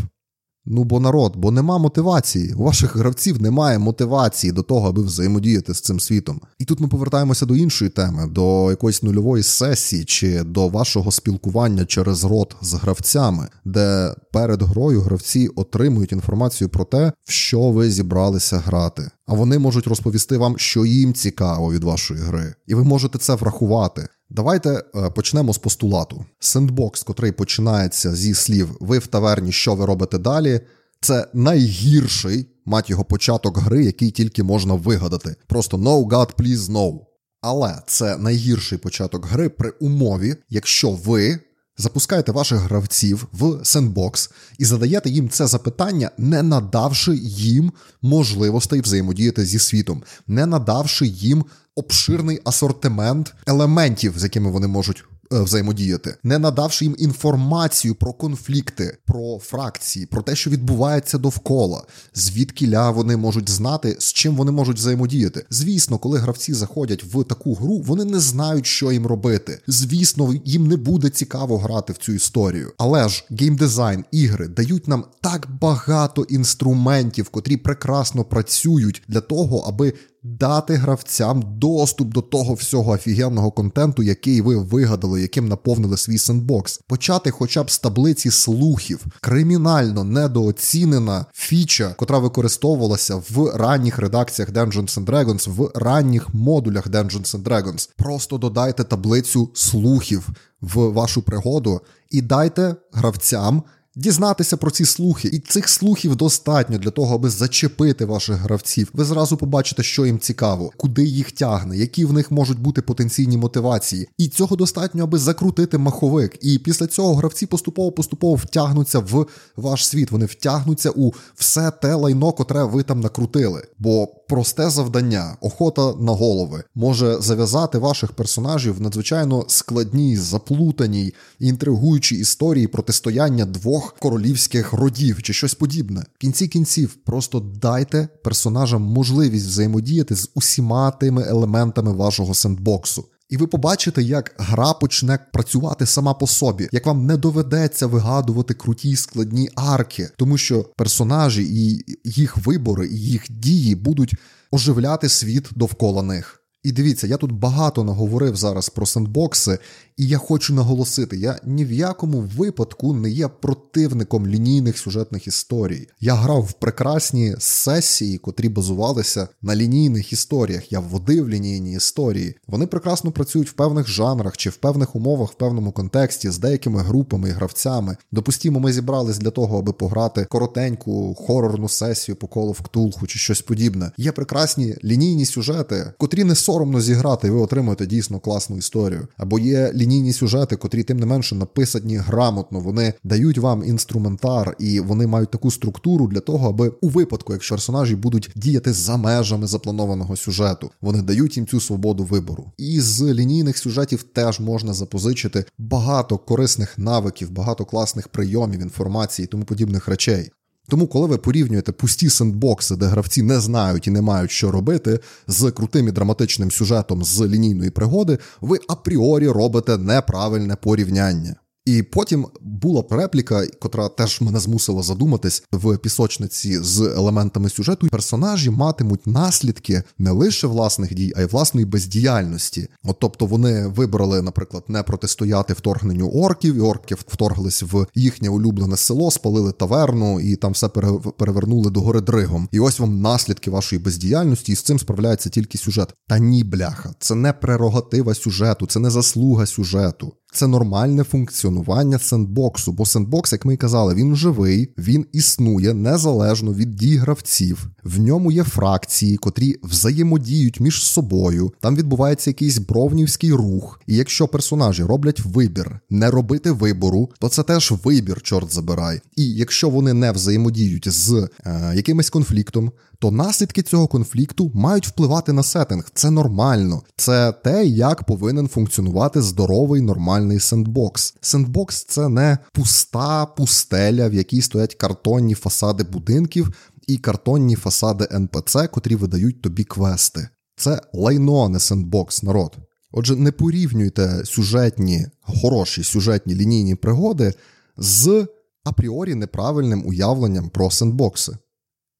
Ну, 0.69 0.83
бо 0.83 0.99
народ, 0.99 1.33
бо 1.35 1.51
нема 1.51 1.77
мотивації. 1.77 2.53
У 2.53 2.63
ваших 2.63 2.95
гравців 2.95 3.41
немає 3.41 3.79
мотивації 3.79 4.53
до 4.53 4.63
того, 4.63 4.89
аби 4.89 5.01
взаємодіяти 5.01 5.73
з 5.73 5.81
цим 5.81 5.99
світом. 5.99 6.41
І 6.59 6.65
тут 6.65 6.79
ми 6.79 6.87
повертаємося 6.87 7.45
до 7.45 7.55
іншої 7.55 7.91
теми, 7.91 8.27
до 8.27 8.69
якоїсь 8.69 9.03
нульової 9.03 9.43
сесії 9.43 10.05
чи 10.05 10.43
до 10.43 10.67
вашого 10.67 11.11
спілкування 11.11 11.85
через 11.85 12.23
рот 12.23 12.55
з 12.61 12.73
гравцями, 12.73 13.47
де 13.65 14.15
перед 14.33 14.61
грою 14.61 15.01
гравці 15.01 15.49
отримують 15.55 16.11
інформацію 16.11 16.69
про 16.69 16.85
те, 16.85 17.11
в 17.25 17.31
що 17.31 17.71
ви 17.71 17.91
зібралися 17.91 18.57
грати. 18.57 19.11
А 19.27 19.33
вони 19.33 19.59
можуть 19.59 19.87
розповісти 19.87 20.37
вам, 20.37 20.57
що 20.57 20.85
їм 20.85 21.13
цікаво 21.13 21.71
від 21.71 21.83
вашої 21.83 22.19
гри, 22.19 22.53
і 22.67 22.75
ви 22.75 22.83
можете 22.83 23.17
це 23.17 23.35
врахувати. 23.35 24.07
Давайте 24.37 24.69
е, 24.69 25.09
почнемо 25.09 25.53
з 25.53 25.57
постулату. 25.57 26.25
Сендбокс, 26.39 27.03
котрий 27.03 27.31
починається 27.31 28.15
зі 28.15 28.33
слів 28.33 28.77
Ви 28.79 28.99
в 28.99 29.07
таверні, 29.07 29.51
що 29.51 29.75
ви 29.75 29.85
робите 29.85 30.17
далі. 30.17 30.59
Це 31.01 31.27
найгірший, 31.33 32.45
мать 32.65 32.89
його, 32.89 33.03
початок 33.03 33.57
гри, 33.57 33.85
який 33.85 34.11
тільки 34.11 34.43
можна 34.43 34.73
вигадати. 34.73 35.35
Просто 35.47 35.77
no 35.77 36.07
God, 36.07 36.35
please 36.35 36.71
no. 36.71 36.99
Але 37.41 37.81
це 37.87 38.17
найгірший 38.17 38.77
початок 38.77 39.25
гри 39.25 39.49
при 39.49 39.69
умові, 39.69 40.35
якщо 40.49 40.91
ви 40.91 41.39
запускаєте 41.77 42.31
ваших 42.31 42.59
гравців 42.59 43.27
в 43.33 43.59
сендбокс 43.63 44.31
і 44.57 44.65
задаєте 44.65 45.09
їм 45.09 45.29
це 45.29 45.47
запитання, 45.47 46.11
не 46.17 46.43
надавши 46.43 47.15
їм 47.23 47.71
можливостей 48.01 48.81
взаємодіяти 48.81 49.45
зі 49.45 49.59
світом, 49.59 50.03
не 50.27 50.45
надавши 50.45 51.07
їм 51.07 51.45
обширний 51.75 52.39
асортимент 52.43 53.33
елементів, 53.47 54.19
з 54.19 54.23
якими 54.23 54.51
вони 54.51 54.67
можуть 54.67 55.03
взаємодіяти, 55.31 56.15
не 56.23 56.39
надавши 56.39 56.85
їм 56.85 56.95
інформацію 56.97 57.95
про 57.95 58.13
конфлікти, 58.13 58.97
про 59.05 59.39
фракції, 59.39 60.05
про 60.05 60.21
те, 60.21 60.35
що 60.35 60.49
відбувається 60.49 61.17
довкола, 61.17 61.83
звідки, 62.13 62.67
бля, 62.67 62.91
вони 62.91 63.17
можуть 63.17 63.49
знати, 63.49 63.95
з 63.99 64.13
чим 64.13 64.35
вони 64.35 64.51
можуть 64.51 64.77
взаємодіяти. 64.77 65.45
Звісно, 65.49 65.97
коли 65.97 66.19
гравці 66.19 66.53
заходять 66.53 67.03
в 67.03 67.23
таку 67.23 67.53
гру, 67.53 67.77
вони 67.77 68.05
не 68.05 68.19
знають, 68.19 68.65
що 68.65 68.91
їм 68.91 69.07
робити. 69.07 69.59
Звісно, 69.67 70.33
їм 70.45 70.67
не 70.67 70.77
буде 70.77 71.09
цікаво 71.09 71.57
грати 71.57 71.93
в 71.93 71.97
цю 71.97 72.13
історію. 72.13 72.71
Але 72.77 73.09
ж 73.09 73.25
геймдизайн, 73.29 74.05
ігри 74.11 74.47
дають 74.47 74.87
нам 74.87 75.05
так 75.21 75.47
багато 75.61 76.23
інструментів, 76.23 77.29
котрі 77.29 77.57
прекрасно 77.57 78.23
працюють 78.23 79.01
для 79.07 79.21
того, 79.21 79.57
аби 79.57 79.93
дати 80.27 80.73
гравцям 80.73 81.43
доступ 81.57 82.07
до 82.07 82.21
того 82.21 82.53
всього 82.53 82.91
офігенного 82.91 83.51
контенту, 83.51 84.03
який 84.03 84.41
ви 84.41 84.57
вигадали, 84.57 85.21
яким 85.21 85.47
наповнили 85.47 85.97
свій 85.97 86.17
сендбокс, 86.17 86.79
почати 86.87 87.31
хоча 87.31 87.63
б 87.63 87.71
з 87.71 87.79
таблиці 87.79 88.31
слухів, 88.31 89.05
кримінально 89.21 90.03
недооцінена 90.03 91.25
фіча, 91.33 91.93
котра 91.97 92.19
використовувалася 92.19 93.15
в 93.15 93.51
ранніх 93.55 93.99
редакціях 93.99 94.51
Dungeons 94.51 94.99
and 94.99 95.05
Dragons, 95.05 95.49
в 95.49 95.71
ранніх 95.75 96.33
модулях 96.33 96.87
Dungeons 96.87 97.37
and 97.37 97.43
Dragons. 97.43 97.89
Просто 97.97 98.37
додайте 98.37 98.83
таблицю 98.83 99.49
слухів 99.53 100.29
в 100.61 100.91
вашу 100.91 101.21
пригоду 101.21 101.81
і 102.09 102.21
дайте 102.21 102.75
гравцям 102.93 103.63
дізнатися 103.97 104.57
про 104.57 104.71
ці 104.71 104.85
слухи, 104.85 105.27
і 105.27 105.39
цих 105.39 105.69
слухів 105.69 106.15
достатньо 106.15 106.77
для 106.77 106.89
того, 106.89 107.15
аби 107.15 107.29
зачепити 107.29 108.05
ваших 108.05 108.35
гравців. 108.35 108.89
Ви 108.93 109.05
зразу 109.05 109.37
побачите, 109.37 109.83
що 109.83 110.05
їм 110.05 110.19
цікаво, 110.19 110.71
куди 110.77 111.03
їх 111.03 111.31
тягне, 111.31 111.77
які 111.77 112.05
в 112.05 112.13
них 112.13 112.31
можуть 112.31 112.59
бути 112.59 112.81
потенційні 112.81 113.37
мотивації. 113.37 114.07
І 114.17 114.27
цього 114.27 114.55
достатньо, 114.55 115.03
аби 115.03 115.17
закрутити 115.17 115.77
маховик. 115.77 116.37
І 116.41 116.59
після 116.59 116.87
цього 116.87 117.15
гравці 117.15 117.45
поступово-поступово 117.45 118.35
втягнуться 118.35 118.99
в 118.99 119.25
ваш 119.55 119.87
світ. 119.87 120.11
Вони 120.11 120.25
втягнуться 120.25 120.89
у 120.95 121.11
все 121.35 121.71
те 121.71 121.93
лайно, 121.93 122.31
котре 122.31 122.63
ви 122.63 122.83
там 122.83 122.99
накрутили. 122.99 123.67
Бо 123.79 124.07
просте 124.29 124.69
завдання, 124.69 125.37
охота 125.41 125.93
на 125.93 126.11
голови, 126.11 126.63
може 126.75 127.21
зав'язати 127.21 127.77
ваших 127.77 128.11
персонажів 128.11 128.77
в 128.77 128.81
надзвичайно 128.81 129.45
складній, 129.47 130.17
заплутаній 130.17 131.13
інтригуючій 131.39 132.15
історії 132.15 132.67
протистояння 132.67 133.45
двох 133.45 133.95
королівських 133.99 134.73
родів 134.73 135.23
чи 135.23 135.33
щось 135.33 135.53
подібне. 135.53 136.05
В 136.15 136.17
кінці 136.17 136.47
кінців 136.47 136.97
просто 137.05 137.39
дайте 137.39 138.07
персонажам 138.23 138.81
можливість 138.81 139.47
взаємодіяти 139.47 140.15
з 140.15 140.29
усіма 140.35 140.91
тими 140.91 141.23
елементами 141.27 141.91
вашого 141.91 142.33
сендбоксу. 142.33 143.05
І 143.29 143.37
ви 143.37 143.47
побачите, 143.47 144.01
як 144.01 144.35
гра 144.37 144.73
почне 144.73 145.19
працювати 145.33 145.85
сама 145.85 146.13
по 146.13 146.27
собі, 146.27 146.69
як 146.71 146.85
вам 146.85 147.05
не 147.05 147.17
доведеться 147.17 147.87
вигадувати 147.87 148.53
круті 148.53 148.95
складні 148.95 149.49
арки, 149.55 150.09
тому 150.17 150.37
що 150.37 150.63
персонажі 150.63 151.43
і 151.43 151.85
їх 152.03 152.37
вибори, 152.37 152.87
і 152.87 152.99
їх 152.99 153.25
дії 153.29 153.75
будуть 153.75 154.15
оживляти 154.51 155.09
світ 155.09 155.49
довкола 155.55 156.03
них. 156.03 156.43
І 156.63 156.71
дивіться, 156.71 157.07
я 157.07 157.17
тут 157.17 157.31
багато 157.31 157.83
наговорив 157.83 158.35
зараз 158.35 158.69
про 158.69 158.85
сендбокси, 158.85 159.59
і 159.97 160.07
я 160.07 160.17
хочу 160.17 160.53
наголосити: 160.53 161.17
я 161.17 161.39
ні 161.45 161.65
в 161.65 161.71
якому 161.71 162.19
випадку 162.37 162.93
не 162.93 163.09
є 163.09 163.27
противником 163.27 164.27
лінійних 164.27 164.77
сюжетних 164.77 165.27
історій. 165.27 165.87
Я 165.99 166.15
грав 166.15 166.41
в 166.41 166.53
прекрасні 166.53 167.35
сесії, 167.39 168.17
котрі 168.17 168.49
базувалися 168.49 169.27
на 169.41 169.55
лінійних 169.55 170.13
історіях. 170.13 170.71
Я 170.71 170.79
вводив 170.79 171.29
лінійні 171.29 171.73
історії. 171.73 172.35
Вони 172.47 172.67
прекрасно 172.67 173.11
працюють 173.11 173.49
в 173.49 173.53
певних 173.53 173.87
жанрах 173.87 174.37
чи 174.37 174.49
в 174.49 174.55
певних 174.55 174.95
умовах, 174.95 175.31
в 175.31 175.35
певному 175.35 175.71
контексті 175.71 176.29
з 176.29 176.37
деякими 176.37 176.81
групами 176.81 177.29
і 177.29 177.31
гравцями. 177.31 177.97
Допустімо, 178.11 178.59
ми 178.59 178.73
зібрались 178.73 179.17
для 179.17 179.29
того, 179.29 179.59
аби 179.59 179.73
пограти 179.73 180.25
коротеньку 180.29 181.15
хорорну 181.15 181.69
сесію 181.69 182.15
по 182.15 182.27
колу 182.27 182.51
в 182.51 182.61
ктулху 182.61 183.07
чи 183.07 183.19
щось 183.19 183.41
подібне. 183.41 183.91
Є 183.97 184.11
прекрасні 184.11 184.75
лінійні 184.83 185.25
сюжети, 185.25 185.93
котрі 185.97 186.23
не 186.23 186.35
соромно 186.35 186.81
зіграти, 186.81 187.27
і 187.27 187.31
ви 187.31 187.39
отримуєте 187.39 187.85
дійсно 187.85 188.19
класну 188.19 188.57
історію. 188.57 189.07
Або 189.17 189.39
є 189.39 189.71
лінійні 189.73 189.86
сюжети, 190.13 190.55
котрі 190.55 190.83
тим 190.83 190.99
не 190.99 191.05
менше 191.05 191.35
написані 191.35 191.97
грамотно. 191.97 192.59
Вони 192.59 192.93
дають 193.03 193.37
вам 193.37 193.63
інструментар, 193.63 194.55
і 194.59 194.79
вони 194.79 195.07
мають 195.07 195.31
таку 195.31 195.51
структуру 195.51 196.07
для 196.07 196.19
того, 196.19 196.49
аби 196.49 196.73
у 196.81 196.89
випадку, 196.89 197.33
якщо 197.33 197.57
персонажі 197.57 197.95
будуть 197.95 198.31
діяти 198.35 198.73
за 198.73 198.97
межами 198.97 199.47
запланованого 199.47 200.15
сюжету, 200.15 200.71
вони 200.81 201.01
дають 201.01 201.37
їм 201.37 201.47
цю 201.47 201.59
свободу 201.59 202.03
вибору. 202.03 202.51
І 202.57 202.81
з 202.81 203.01
лінійних 203.01 203.57
сюжетів 203.57 204.03
теж 204.03 204.39
можна 204.39 204.73
запозичити 204.73 205.45
багато 205.57 206.17
корисних 206.17 206.77
навиків, 206.77 207.31
багато 207.31 207.65
класних 207.65 208.07
прийомів 208.07 208.61
інформації 208.61 209.27
тому 209.27 209.43
подібних 209.43 209.87
речей. 209.87 210.31
Тому, 210.69 210.87
коли 210.87 211.07
ви 211.07 211.17
порівнюєте 211.17 211.71
пусті 211.71 212.09
сендбокси, 212.09 212.75
де 212.75 212.85
гравці 212.85 213.21
не 213.21 213.39
знають 213.39 213.87
і 213.87 213.91
не 213.91 214.01
мають 214.01 214.31
що 214.31 214.51
робити, 214.51 214.99
з 215.27 215.51
крутим 215.51 215.87
і 215.87 215.91
драматичним 215.91 216.51
сюжетом 216.51 217.03
з 217.03 217.21
лінійної 217.21 217.69
пригоди, 217.69 218.17
ви 218.41 218.59
апріорі 218.67 219.27
робите 219.27 219.77
неправильне 219.77 220.55
порівняння. 220.55 221.35
І 221.67 221.83
потім 221.83 222.27
була 222.41 222.83
репліка, 222.89 223.47
котра 223.59 223.89
теж 223.89 224.21
мене 224.21 224.39
змусила 224.39 224.83
задуматись 224.83 225.43
в 225.51 225.77
пісочниці 225.77 226.59
з 226.59 226.81
елементами 226.81 227.49
сюжету. 227.49 227.87
Персонажі 227.87 228.49
матимуть 228.49 229.07
наслідки 229.07 229.83
не 229.97 230.11
лише 230.11 230.47
власних 230.47 230.93
дій, 230.93 231.13
а 231.15 231.21
й 231.21 231.25
власної 231.25 231.65
бездіяльності. 231.65 232.67
От 232.83 232.99
тобто 232.99 233.25
вони 233.25 233.67
вибрали, 233.67 234.21
наприклад, 234.21 234.63
не 234.67 234.83
протистояти 234.83 235.53
вторгненню 235.53 236.09
орків, 236.09 236.55
і 236.55 236.59
орки 236.59 236.95
вторглись 236.95 237.63
в 237.63 237.85
їхнє 237.95 238.29
улюблене 238.29 238.77
село, 238.77 239.11
спалили 239.11 239.51
таверну 239.51 240.19
і 240.19 240.35
там 240.35 240.51
все 240.51 240.69
перевернули 241.17 241.71
до 241.71 241.81
гори 241.81 242.01
дригом. 242.01 242.49
І 242.51 242.59
ось 242.59 242.79
вам 242.79 243.01
наслідки 243.01 243.51
вашої 243.51 243.81
бездіяльності, 243.81 244.51
і 244.51 244.55
з 244.55 244.61
цим 244.61 244.79
справляється 244.79 245.29
тільки 245.29 245.57
сюжет. 245.57 245.93
Та 246.07 246.19
ні, 246.19 246.43
бляха, 246.43 246.93
це 246.99 247.15
не 247.15 247.33
прерогатива 247.33 248.15
сюжету, 248.15 248.67
це 248.67 248.79
не 248.79 248.89
заслуга 248.89 249.45
сюжету. 249.45 250.13
Це 250.33 250.47
нормальне 250.47 251.03
функціонування 251.03 251.99
сендбоксу, 251.99 252.71
бо 252.71 252.85
сендбокс, 252.85 253.31
як 253.31 253.45
ми 253.45 253.53
і 253.53 253.57
казали, 253.57 253.95
він 253.95 254.15
живий, 254.15 254.73
він 254.77 255.05
існує 255.11 255.73
незалежно 255.73 256.53
від 256.53 256.75
дій 256.75 256.95
гравців. 256.95 257.69
В 257.83 257.99
ньому 257.99 258.31
є 258.31 258.43
фракції, 258.43 259.17
котрі 259.17 259.55
взаємодіють 259.63 260.59
між 260.59 260.83
собою. 260.83 261.53
Там 261.59 261.75
відбувається 261.75 262.29
якийсь 262.29 262.57
бровнівський 262.57 263.33
рух. 263.33 263.81
І 263.87 263.95
якщо 263.95 264.27
персонажі 264.27 264.83
роблять 264.83 265.19
вибір 265.19 265.79
не 265.89 266.11
робити 266.11 266.51
вибору, 266.51 267.09
то 267.19 267.29
це 267.29 267.43
теж 267.43 267.73
вибір, 267.83 268.21
чорт 268.21 268.53
забирай. 268.53 269.01
І 269.15 269.23
якщо 269.23 269.69
вони 269.69 269.93
не 269.93 270.11
взаємодіють 270.11 270.89
з 270.89 271.29
е, 271.45 271.71
якимось 271.75 272.09
конфліктом, 272.09 272.71
то 272.99 273.11
наслідки 273.11 273.61
цього 273.61 273.87
конфлікту 273.87 274.51
мають 274.53 274.87
впливати 274.87 275.33
на 275.33 275.43
сеттинг. 275.43 275.89
Це 275.93 276.11
нормально. 276.11 276.81
Це 276.95 277.31
те, 277.43 277.65
як 277.65 278.03
повинен 278.03 278.47
функціонувати 278.47 279.21
здоровий 279.21 279.81
нормальний 279.81 280.16
сендбокс. 280.39 281.15
Сендбокс 281.21 281.83
це 281.83 282.09
не 282.09 282.37
пуста 282.53 283.25
пустеля, 283.25 284.07
в 284.07 284.13
якій 284.13 284.41
стоять 284.41 284.75
картонні 284.75 285.33
фасади 285.33 285.83
будинків 285.83 286.53
і 286.87 286.97
картонні 286.97 287.55
фасади 287.55 288.07
НПЦ, 288.11 288.67
котрі 288.67 288.95
видають 288.95 289.41
тобі 289.41 289.63
квести. 289.63 290.29
Це 290.55 290.81
лайно, 290.93 291.45
а 291.45 291.49
не 291.49 291.59
сендбокс, 291.59 292.23
народ. 292.23 292.57
Отже, 292.91 293.15
не 293.15 293.31
порівнюйте 293.31 294.21
сюжетні, 294.25 295.07
хороші 295.21 295.83
сюжетні 295.83 296.35
лінійні 296.35 296.75
пригоди 296.75 297.33
з 297.77 298.27
апріорі 298.63 299.15
неправильним 299.15 299.87
уявленням 299.87 300.49
про 300.49 300.71
сендбокси. 300.71 301.37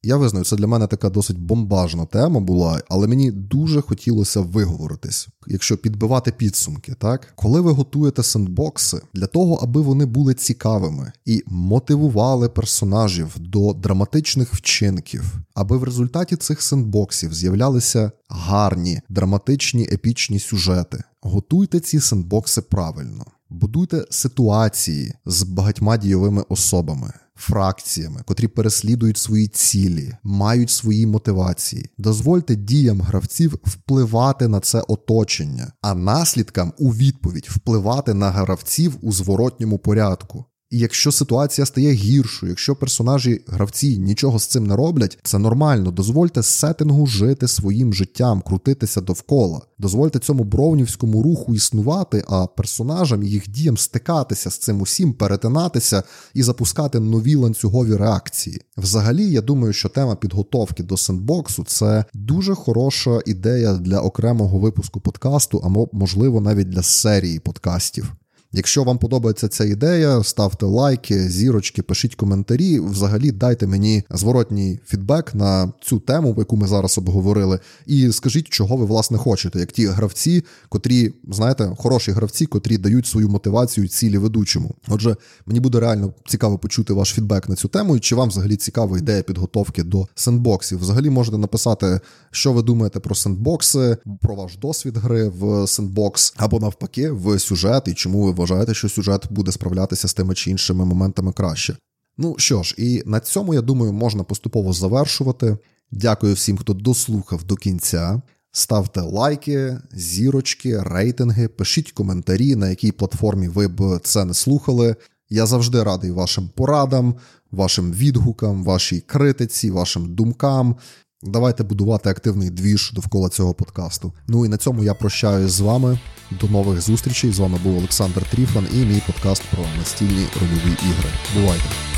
Я 0.03 0.17
визнаю, 0.17 0.45
це 0.45 0.55
для 0.55 0.67
мене 0.67 0.88
така 0.88 1.10
досить 1.10 1.39
бомбажна 1.39 2.05
тема 2.05 2.39
була, 2.39 2.81
але 2.89 3.07
мені 3.07 3.31
дуже 3.31 3.81
хотілося 3.81 4.41
виговоритись, 4.41 5.27
якщо 5.47 5.77
підбивати 5.77 6.31
підсумки, 6.31 6.95
так 6.99 7.33
коли 7.36 7.62
ви 7.62 7.71
готуєте 7.71 8.23
сендбокси 8.23 9.01
для 9.13 9.27
того, 9.27 9.55
аби 9.55 9.81
вони 9.81 10.05
були 10.05 10.33
цікавими 10.33 11.12
і 11.25 11.43
мотивували 11.45 12.49
персонажів 12.49 13.36
до 13.39 13.73
драматичних 13.73 14.53
вчинків, 14.53 15.33
аби 15.53 15.77
в 15.77 15.83
результаті 15.83 16.36
цих 16.36 16.62
сендбоксів 16.62 17.33
з'являлися 17.33 18.12
гарні, 18.29 19.01
драматичні, 19.10 19.83
епічні 19.91 20.39
сюжети. 20.39 21.03
Готуйте 21.21 21.79
ці 21.79 21.99
сендбокси 21.99 22.62
правильно, 22.62 23.25
будуйте 23.49 24.05
ситуації 24.10 25.13
з 25.25 25.43
багатьма 25.43 25.97
дійовими 25.97 26.43
особами 26.49 27.13
фракціями, 27.38 28.21
котрі 28.26 28.47
переслідують 28.47 29.17
свої 29.17 29.47
цілі, 29.47 30.13
мають 30.23 30.69
свої 30.69 31.06
мотивації. 31.06 31.89
Дозвольте 31.97 32.56
діям 32.56 33.02
гравців 33.02 33.60
впливати 33.63 34.47
на 34.47 34.60
це 34.60 34.82
оточення, 34.88 35.71
а 35.82 35.95
наслідкам 35.95 36.73
у 36.78 36.89
відповідь 36.93 37.47
впливати 37.50 38.13
на 38.13 38.32
гравців 38.32 38.97
у 39.02 39.12
зворотньому 39.12 39.80
порядку. 39.80 40.45
Якщо 40.71 41.12
ситуація 41.12 41.65
стає 41.65 41.91
гіршою, 41.91 42.49
якщо 42.49 42.75
персонажі 42.75 43.41
гравці 43.47 43.97
нічого 43.97 44.39
з 44.39 44.45
цим 44.45 44.67
не 44.67 44.75
роблять, 44.75 45.19
це 45.23 45.39
нормально. 45.39 45.91
Дозвольте 45.91 46.43
сеттингу 46.43 47.08
жити 47.08 47.47
своїм 47.47 47.93
життям, 47.93 48.41
крутитися 48.41 49.01
довкола. 49.01 49.62
Дозвольте 49.77 50.19
цьому 50.19 50.43
бровнівському 50.43 51.23
руху 51.23 51.56
існувати, 51.56 52.23
а 52.27 52.47
персонажам 52.47 53.23
і 53.23 53.30
їх 53.30 53.49
діям 53.49 53.77
стикатися 53.77 54.51
з 54.51 54.58
цим 54.58 54.82
усім, 54.82 55.13
перетинатися 55.13 56.03
і 56.34 56.43
запускати 56.43 56.99
нові 56.99 57.36
ланцюгові 57.36 57.95
реакції. 57.95 58.62
Взагалі, 58.77 59.32
я 59.32 59.41
думаю, 59.41 59.73
що 59.73 59.89
тема 59.89 60.15
підготовки 60.15 60.84
до 60.84 60.97
сендбоксу 60.97 61.63
це 61.63 62.06
дуже 62.13 62.56
хороша 62.56 63.19
ідея 63.25 63.73
для 63.73 63.99
окремого 63.99 64.60
випуску 64.60 64.99
подкасту, 64.99 65.62
а 65.63 65.95
можливо 65.97 66.41
навіть 66.41 66.69
для 66.69 66.84
серії 66.84 67.39
подкастів. 67.39 68.13
Якщо 68.58 68.84
вам 68.84 68.98
подобається 68.98 69.48
ця 69.48 69.65
ідея, 69.65 70.24
ставте 70.24 70.65
лайки, 70.65 71.30
зірочки, 71.30 71.82
пишіть 71.82 72.15
коментарі. 72.15 72.80
Взагалі 72.80 73.32
дайте 73.32 73.67
мені 73.67 74.04
зворотній 74.10 74.80
фідбек 74.86 75.36
на 75.36 75.74
цю 75.82 76.00
тему, 76.00 76.36
яку 76.38 76.58
ми 76.58 76.67
зараз 76.67 76.98
обговорили, 76.98 77.60
і 77.86 78.12
скажіть, 78.12 78.50
чого 78.50 78.78
ви 78.78 78.86
власне 78.86 79.17
хочете, 79.17 79.60
як 79.60 79.72
ті 79.72 79.86
гравці, 79.86 80.43
котрі, 80.70 81.13
знаєте, 81.32 81.72
хороші 81.78 82.12
гравці, 82.12 82.46
котрі 82.46 82.78
дають 82.78 83.08
свою 83.08 83.30
мотивацію 83.30 83.88
цілі 83.88 84.17
ведучому. 84.17 84.76
Отже, 84.88 85.15
мені 85.46 85.60
буде 85.60 85.80
реально 85.80 86.13
цікаво 86.28 86.58
почути 86.58 86.93
ваш 86.93 87.13
фідбек 87.13 87.50
на 87.50 87.56
цю 87.56 87.67
тему, 87.67 87.98
і 87.98 88.00
чи 88.00 88.15
вам 88.15 88.30
взагалі 88.30 88.56
цікава 88.56 88.98
ідея 88.98 89.24
підготовки 89.24 89.84
до 89.84 90.08
сендбоксів. 90.15 90.80
Взагалі 90.80 91.10
можете 91.10 91.38
написати, 91.38 92.00
що 92.32 92.54
ви 92.54 92.62
думаєте 92.62 93.00
про 93.00 93.15
сендбокси, 93.15 93.98
про 94.22 94.36
ваш 94.36 94.58
досвід 94.58 94.98
гри 94.98 95.28
в 95.28 95.67
сендбокс, 95.67 96.34
або 96.38 96.60
навпаки, 96.60 97.12
в 97.12 97.39
сюжет, 97.39 97.84
і 97.88 97.93
чому 97.93 98.24
ви 98.24 98.32
вважаєте, 98.47 98.73
що 98.73 98.89
сюжет 98.89 99.27
буде 99.29 99.51
справлятися 99.51 100.07
з 100.07 100.13
тими 100.13 100.36
чи 100.36 100.51
іншими 100.51 100.86
моментами 100.86 101.33
краще. 101.33 101.77
Ну 102.17 102.36
що 102.38 102.63
ж, 102.63 102.75
і 102.77 103.03
на 103.05 103.19
цьому, 103.19 103.53
я 103.53 103.62
думаю, 103.62 103.93
можна 103.93 104.23
поступово 104.23 104.73
завершувати. 104.73 105.57
Дякую 105.91 106.33
всім, 106.33 106.57
хто 106.57 106.73
дослухав 106.73 107.43
до 107.43 107.55
кінця. 107.55 108.21
Ставте 108.51 109.01
лайки, 109.01 109.77
зірочки, 109.91 110.79
рейтинги, 110.79 111.47
пишіть 111.47 111.91
коментарі, 111.91 112.55
на 112.55 112.69
якій 112.69 112.91
платформі 112.91 113.47
ви 113.47 113.67
б 113.67 113.99
це 114.03 114.25
не 114.25 114.33
слухали. 114.33 114.95
Я 115.29 115.45
завжди 115.45 115.83
радий 115.83 116.12
вашим 116.12 116.49
порадам, 116.55 117.15
вашим 117.51 117.93
відгукам, 117.93 118.63
вашій 118.63 118.99
критиці, 118.99 119.71
вашим 119.71 120.15
думкам. 120.15 120.75
Давайте 121.23 121.63
будувати 121.63 122.10
активний 122.10 122.49
двіж 122.49 122.91
довкола 122.93 123.30
цього 123.30 123.53
подкасту. 123.53 124.13
Ну 124.27 124.45
і 124.45 124.49
на 124.49 124.58
цьому 124.58 124.84
я 124.84 124.93
прощаюсь 124.93 125.51
з 125.51 125.60
вами. 125.60 125.99
До 126.41 126.47
нових 126.47 126.82
зустрічей. 126.82 127.32
З 127.32 127.39
вами 127.39 127.58
був 127.63 127.77
Олександр 127.77 128.30
Тріфан 128.30 128.67
і 128.73 128.77
мій 128.77 129.01
подкаст 129.08 129.43
про 129.56 129.63
настільні 129.77 130.27
рольові 130.41 130.71
ігри. 130.71 131.10
Бувайте! 131.36 131.96